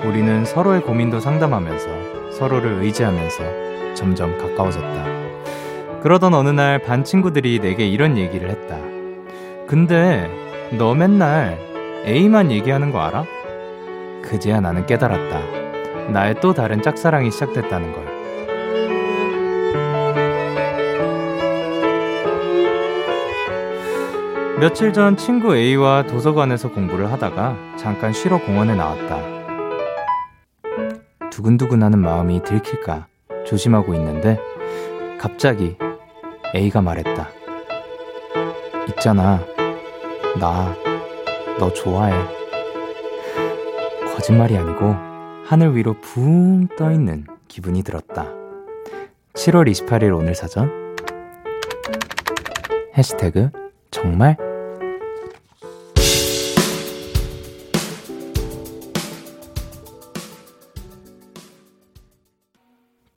우리는 0.04 0.44
서로의 0.44 0.80
고민도 0.82 1.20
상담하면서 1.20 2.30
서로를 2.32 2.82
의지하면서 2.82 3.94
점점 3.94 4.36
가까워졌다. 4.38 6.00
그러던 6.02 6.34
어느 6.34 6.50
날 6.50 6.78
반 6.78 7.02
친구들이 7.04 7.58
내게 7.58 7.86
이런 7.86 8.16
얘기를 8.16 8.48
했다. 8.50 8.76
근데 9.66 10.30
너 10.78 10.94
맨날 10.94 11.58
A만 12.06 12.50
얘기하는 12.50 12.92
거 12.92 13.00
알아? 13.00 13.24
그제야 14.22 14.60
나는 14.60 14.86
깨달았다. 14.86 15.40
나의 16.12 16.36
또 16.40 16.54
다른 16.54 16.80
짝사랑이 16.82 17.30
시작됐다는 17.30 17.92
걸. 17.92 18.18
며칠 24.60 24.92
전 24.92 25.16
친구 25.16 25.56
A와 25.56 26.04
도서관에서 26.04 26.70
공부를 26.70 27.12
하다가 27.12 27.56
잠깐 27.76 28.12
쉬러 28.12 28.38
공원에 28.38 28.74
나왔다. 28.74 29.37
두근두근하는 31.38 32.00
마음이 32.00 32.42
들킬까 32.42 33.06
조심하고 33.46 33.94
있는데 33.94 34.40
갑자기 35.20 35.76
A가 36.52 36.82
말했다. 36.82 37.28
있잖아. 38.88 39.38
나 40.40 40.74
너 41.60 41.72
좋아해. 41.72 42.12
거짓말이 44.14 44.56
아니고 44.56 44.96
하늘 45.44 45.76
위로 45.76 45.94
붕 46.00 46.66
떠 46.76 46.90
있는 46.90 47.24
기분이 47.46 47.84
들었다. 47.84 48.26
7월 49.34 49.70
28일 49.70 50.16
오늘 50.16 50.34
사전 50.34 50.96
해시태그 52.96 53.50
정말 53.92 54.36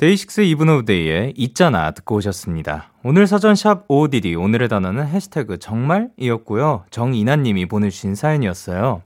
DAY6 0.01 0.41
Even 0.41 0.67
of 0.67 0.85
Day의 0.85 1.35
있잖아 1.37 1.91
듣고 1.91 2.15
오셨습니다. 2.15 2.89
오늘 3.03 3.27
사전 3.27 3.53
샵 3.53 3.85
ODD 3.87 4.33
오늘의 4.33 4.67
단어는 4.67 5.05
해시태그 5.05 5.59
정말이었고요. 5.59 6.85
정이나님이 6.89 7.67
보내주신 7.67 8.15
사연이었어요. 8.15 9.03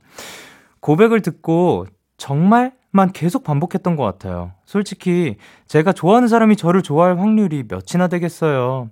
고백을 0.79 1.21
듣고 1.21 1.85
정말 2.15 2.71
만 2.91 3.11
계속 3.11 3.43
반복했던 3.43 3.97
것 3.97 4.03
같아요. 4.03 4.53
솔직히 4.63 5.35
제가 5.67 5.91
좋아하는 5.91 6.29
사람이 6.29 6.55
저를 6.55 6.81
좋아할 6.81 7.19
확률이 7.19 7.65
몇이나 7.67 8.07
되겠어요. 8.07 8.89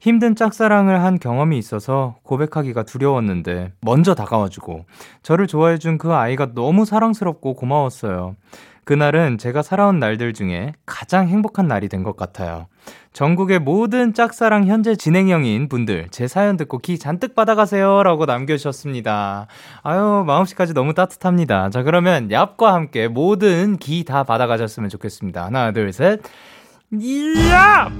힘든 0.00 0.34
짝사랑을 0.34 1.04
한 1.04 1.20
경험이 1.20 1.56
있어서 1.58 2.16
고백하기가 2.24 2.82
두려웠는데 2.82 3.74
먼저 3.80 4.16
다가와주고 4.16 4.86
저를 5.22 5.46
좋아해준 5.46 5.98
그 5.98 6.14
아이가 6.14 6.52
너무 6.52 6.84
사랑스럽고 6.84 7.54
고마웠어요. 7.54 8.34
그날은 8.84 9.38
제가 9.38 9.62
살아온 9.62 9.98
날들 9.98 10.34
중에 10.34 10.74
가장 10.86 11.28
행복한 11.28 11.66
날이 11.66 11.88
된 11.88 12.04
것 12.04 12.16
같아요. 12.16 12.66
전국의 13.14 13.60
모든 13.60 14.12
짝사랑 14.12 14.66
현재 14.66 14.94
진행형인 14.94 15.68
분들 15.68 16.08
제 16.10 16.28
사연 16.28 16.56
듣고 16.58 16.78
기 16.78 16.98
잔뜩 16.98 17.34
받아가세요 17.34 18.02
라고 18.02 18.26
남겨주셨습니다. 18.26 19.46
아유 19.82 20.24
마음씨까지 20.26 20.74
너무 20.74 20.92
따뜻합니다. 20.92 21.70
자 21.70 21.82
그러면 21.82 22.28
얍과 22.28 22.66
함께 22.72 23.08
모든 23.08 23.76
기 23.78 24.04
다 24.04 24.24
받아가셨으면 24.24 24.90
좋겠습니다. 24.90 25.46
하나 25.46 25.72
둘 25.72 25.88
셋 25.92 26.20
얍! 26.92 27.90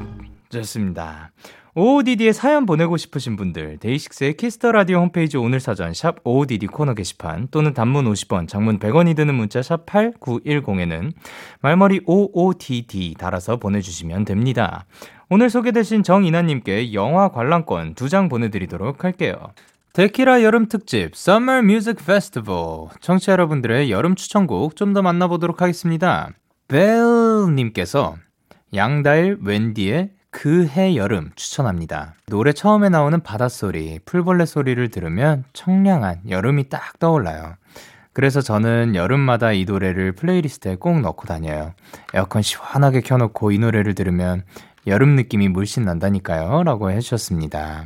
좋습니다. 0.51 1.30
OODD에 1.77 2.33
사연 2.33 2.66
보내고 2.66 2.97
싶으신 2.97 3.35
분들 3.35 3.79
DAY6의 3.78 4.37
Kiss 4.37 4.56
the 4.56 4.70
Radio 4.70 4.99
홈페이지 4.99 5.37
오늘 5.37 5.59
사전 5.59 5.93
샵 5.93 6.18
OODD 6.25 6.68
코너 6.68 6.95
게시판 6.95 7.49
또는 7.51 7.75
단문 7.75 8.05
50원, 8.05 8.47
장문 8.47 8.79
100원이 8.79 9.16
드는 9.16 9.35
문자 9.35 9.61
샵 9.61 9.85
8910에는 9.85 11.12
말머리 11.62 12.03
OODD 12.07 13.16
달아서 13.18 13.57
보내주시면 13.57 14.25
됩니다. 14.25 14.87
오늘 15.29 15.51
소개되신 15.51 16.05
정이나님께 16.05 16.95
영화 16.95 17.31
관람권 17.31 17.95
두장 17.97 18.29
보내드리도록 18.29 19.03
할게요. 19.03 19.35
데키라 19.95 20.45
여름 20.45 20.68
특집 20.68 21.11
Summer 21.14 21.59
Music 21.59 22.01
Festival 22.01 22.87
청취자 23.01 23.33
여러분들의 23.33 23.91
여름 23.91 24.14
추천곡 24.14 24.77
좀 24.77 24.95
더 24.95 25.03
만나보도록 25.03 25.61
하겠습니다. 25.61 26.31
벨님께서 26.68 28.14
양다일 28.72 29.39
웬디의 29.43 30.11
그해 30.35 30.97
여름 30.97 31.30
추천합니다. 31.37 32.14
노래 32.26 32.53
처음에 32.53 32.89
나오는 32.89 33.22
바닷소리, 33.22 34.01
풀벌레 34.05 34.47
소리를 34.47 34.91
들으면 34.91 35.45
청량한 35.53 36.22
여름이 36.28 36.68
딱 36.68 36.99
떠올라요. 36.99 37.55
그래서 38.12 38.41
저는 38.41 38.97
여름마다 38.97 39.53
이 39.53 39.64
노래를 39.64 40.12
playlist에 40.12 40.74
꼭 40.76 41.01
넣고 41.01 41.28
다녀요. 41.28 41.72
에어컨 42.14 42.43
시원하게 42.43 43.01
켜놓고 43.03 43.53
이 43.53 43.59
노래를 43.59 43.95
들으면 43.95 44.43
여름 44.89 45.14
느낌이 45.14 45.49
물씬 45.49 45.85
난다니까요. 45.85 46.64
라고 46.64 46.91
해주셨습니다. 46.91 47.85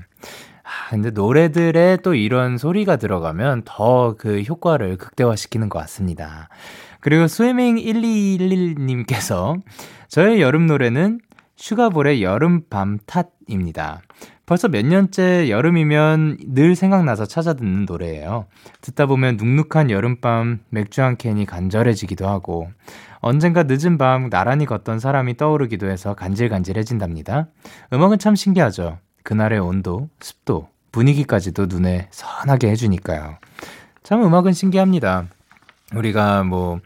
아, 0.65 0.91
근데 0.91 1.11
노래들에 1.11 1.99
또 2.03 2.15
이런 2.15 2.57
소리가 2.57 2.97
들어가면 2.97 3.63
더 3.67 4.15
그 4.19 4.41
효과를 4.41 4.97
극대화시키는 4.97 5.69
것 5.69 5.79
같습니다. 5.81 6.49
그리고 7.01 7.27
스위밍 7.27 7.77
1211님께서 7.77 9.61
저의 10.09 10.41
여름 10.41 10.67
노래는 10.67 11.21
슈가볼의 11.59 12.23
여름밤 12.23 12.99
탓입니다. 13.05 14.01
벌써 14.47 14.69
몇 14.69 14.87
년째 14.87 15.51
여름이면 15.51 16.39
늘 16.47 16.75
생각나서 16.75 17.27
찾아 17.27 17.53
듣는 17.53 17.85
노래예요. 17.85 18.47
듣다 18.81 19.07
보면 19.07 19.37
눅눅한 19.37 19.91
여름밤 19.91 20.61
맥주 20.71 21.03
한 21.03 21.17
캔이 21.17 21.45
간절해지기도 21.45 22.27
하고 22.27 22.71
언젠가 23.21 23.65
늦은 23.65 23.99
밤 23.99 24.31
나란히 24.31 24.65
걷던 24.65 25.01
사람이 25.01 25.37
떠오르기도 25.37 25.91
해서 25.91 26.15
간질간질해진답니다. 26.15 27.49
음악은 27.93 28.19
참 28.19 28.37
신기하죠. 28.37 28.99
그날의 29.25 29.59
온도, 29.59 30.09
습도, 30.21 30.69
분위기까지도 30.93 31.67
눈에 31.67 32.09
선하게 32.11 32.71
해주니까요. 32.71 33.37
참 34.05 34.23
음악은 34.23 34.53
신기합니다. 34.53 35.27
우리가 35.95 36.43
뭐 36.45 36.81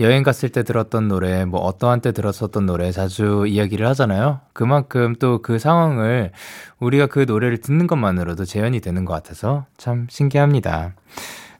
여행 0.00 0.22
갔을 0.22 0.48
때 0.48 0.62
들었던 0.64 1.08
노래, 1.08 1.44
뭐 1.44 1.60
어떠한 1.60 2.00
때 2.00 2.12
들었었던 2.12 2.66
노래 2.66 2.90
자주 2.92 3.44
이야기를 3.46 3.86
하잖아요. 3.88 4.40
그만큼 4.52 5.14
또 5.16 5.40
그 5.42 5.58
상황을 5.58 6.32
우리가 6.80 7.06
그 7.06 7.24
노래를 7.28 7.58
듣는 7.58 7.86
것만으로도 7.86 8.44
재현이 8.44 8.80
되는 8.80 9.04
것 9.04 9.12
같아서 9.14 9.66
참 9.76 10.06
신기합니다. 10.10 10.94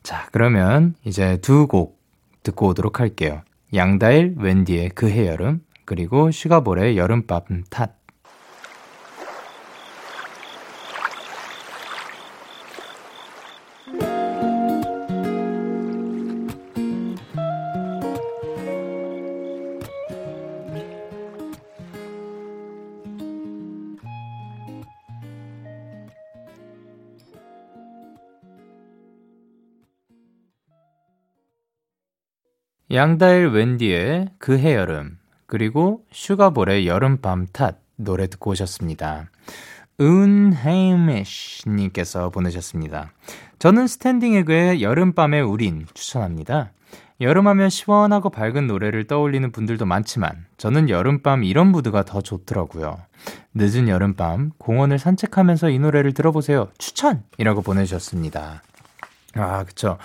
자, 0.03 0.26
그러면 0.32 0.95
이제 1.05 1.36
두 1.38 1.66
곡 1.68 2.01
듣고 2.43 2.68
오도록 2.68 3.01
할게요. 3.01 3.43
양다일 3.74 4.34
웬디의 4.38 4.91
그 4.91 5.07
해 5.09 5.26
여름, 5.28 5.61
그리고 5.84 6.30
슈가볼의 6.30 6.97
여름밤 6.97 7.64
탓. 7.70 7.99
양다일 32.93 33.51
웬디의 33.51 34.30
그해 34.38 34.74
여름, 34.74 35.16
그리고 35.47 36.03
슈가볼의 36.11 36.88
여름밤 36.88 37.47
탓 37.53 37.78
노래 37.95 38.26
듣고 38.26 38.51
오셨습니다. 38.51 39.30
은헤이메시님께서 40.01 42.30
보내셨습니다. 42.30 43.12
저는 43.61 43.86
Standing 43.86 44.34
Egg의 44.34 44.82
여름밤의 44.82 45.43
우린 45.43 45.86
추천합니다. 45.95 46.72
여름하면 47.20 47.68
시원하고 47.68 48.30
밝은 48.30 48.66
노래를 48.66 49.07
떠올리는 49.07 49.53
분들도 49.53 49.84
많지만 49.84 50.47
저는 50.57 50.88
여름밤 50.88 51.45
이런 51.45 51.68
무드가 51.68 52.05
더 52.05 52.22
좋더라고요. 52.22 52.99
늦은 53.55 53.88
여름밤 53.88 54.51
공원을 54.59 54.99
산책하면서 54.99 55.70
이 55.70 55.78
노래를 55.78 56.12
들어보세요. 56.12 56.68
추천 56.78 57.22
이라고 57.38 57.62
보내주셨습니다. 57.62 58.62
아, 59.34 59.64
그쵸. 59.64 59.99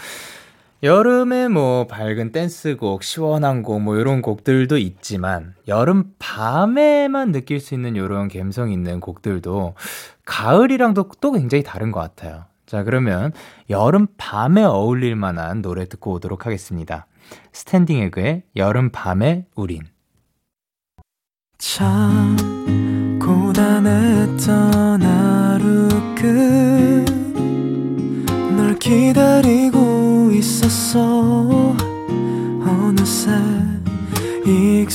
여름에 0.84 1.48
뭐 1.48 1.88
밝은 1.88 2.32
댄스곡, 2.32 3.04
시원한 3.04 3.64
곡, 3.64 3.82
뭐 3.82 3.96
이런 3.98 4.22
곡들도 4.22 4.78
있지만 4.78 5.56
여름 5.68 6.14
밤에만 6.20 7.32
느낄 7.32 7.60
수 7.60 7.74
있는 7.74 7.96
이런 7.96 8.28
감성 8.28 8.72
있는 8.72 9.00
곡들도 9.00 9.76
가을이랑도 10.26 11.10
또 11.22 11.32
굉장히 11.32 11.64
다른 11.64 11.92
것 11.92 12.02
같아요. 12.02 12.46
자, 12.66 12.84
그러면 12.84 13.32
여름 13.70 14.08
밤에 14.18 14.64
어울릴 14.64 15.16
만한 15.16 15.62
노래 15.62 15.86
듣고 15.88 16.14
오도록 16.14 16.46
하겠습니다. 16.46 17.08
스탠딩 17.54 18.00
에그의 18.00 18.44
여름 18.56 18.90
밤의 18.92 19.46
우린. 19.56 19.82
참 21.58 22.36
고단했던 23.20 25.02
하루 25.02 25.88
끝 26.16 27.16
널 28.66 28.80
기다리 28.80 29.45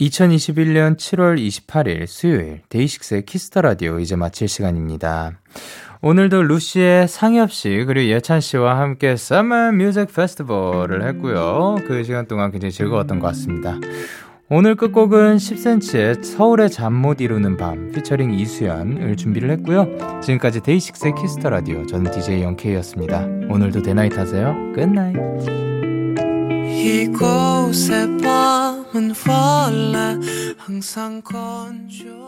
2021년 0.00 0.96
7월 0.96 1.38
28일 1.38 2.06
수요일 2.06 2.60
DAY6의 2.68 3.24
Kiss 3.24 3.46
the 3.46 3.62
Radio 3.62 3.98
이제 3.98 4.14
마칠 4.16 4.48
시간입니다. 4.48 5.32
오늘도 6.02 6.42
루시의 6.42 7.08
상엽 7.08 7.50
씨 7.50 7.84
그리고 7.86 8.10
예찬 8.10 8.40
씨와 8.40 8.78
함께 8.78 9.12
Summer 9.12 9.68
Music 9.68 10.12
Festival을 10.12 11.06
했고요. 11.08 11.76
그 11.86 12.04
시간 12.04 12.26
동안 12.26 12.50
굉장히 12.50 12.72
즐거웠던 12.72 13.20
것 13.20 13.28
같습니다. 13.28 13.78
오늘 14.48 14.76
끝곡은 14.76 15.38
10cm의 15.38 16.22
서울의 16.22 16.70
잠 16.70 16.92
못 16.92 17.20
이루는 17.20 17.56
밤 17.56 17.90
피처링 17.90 18.32
이수현을 18.38 19.16
준비를 19.16 19.50
했고요. 19.50 20.20
지금까지 20.20 20.60
DAY6의 20.60 21.14
Kiss 21.20 21.37
the 21.37 21.50
Radio 21.50 21.84
저는 21.86 22.12
DJ 22.12 22.42
영케이였습니다. 22.42 23.24
오늘도 23.48 23.82
대나잇 23.82 24.16
하세요. 24.16 24.54
Good 24.74 25.14
night. 25.14 25.75
이곳의 26.76 28.18
밤은 28.18 29.14
원래 29.26 30.18
항상 30.58 31.22
건조 31.22 32.25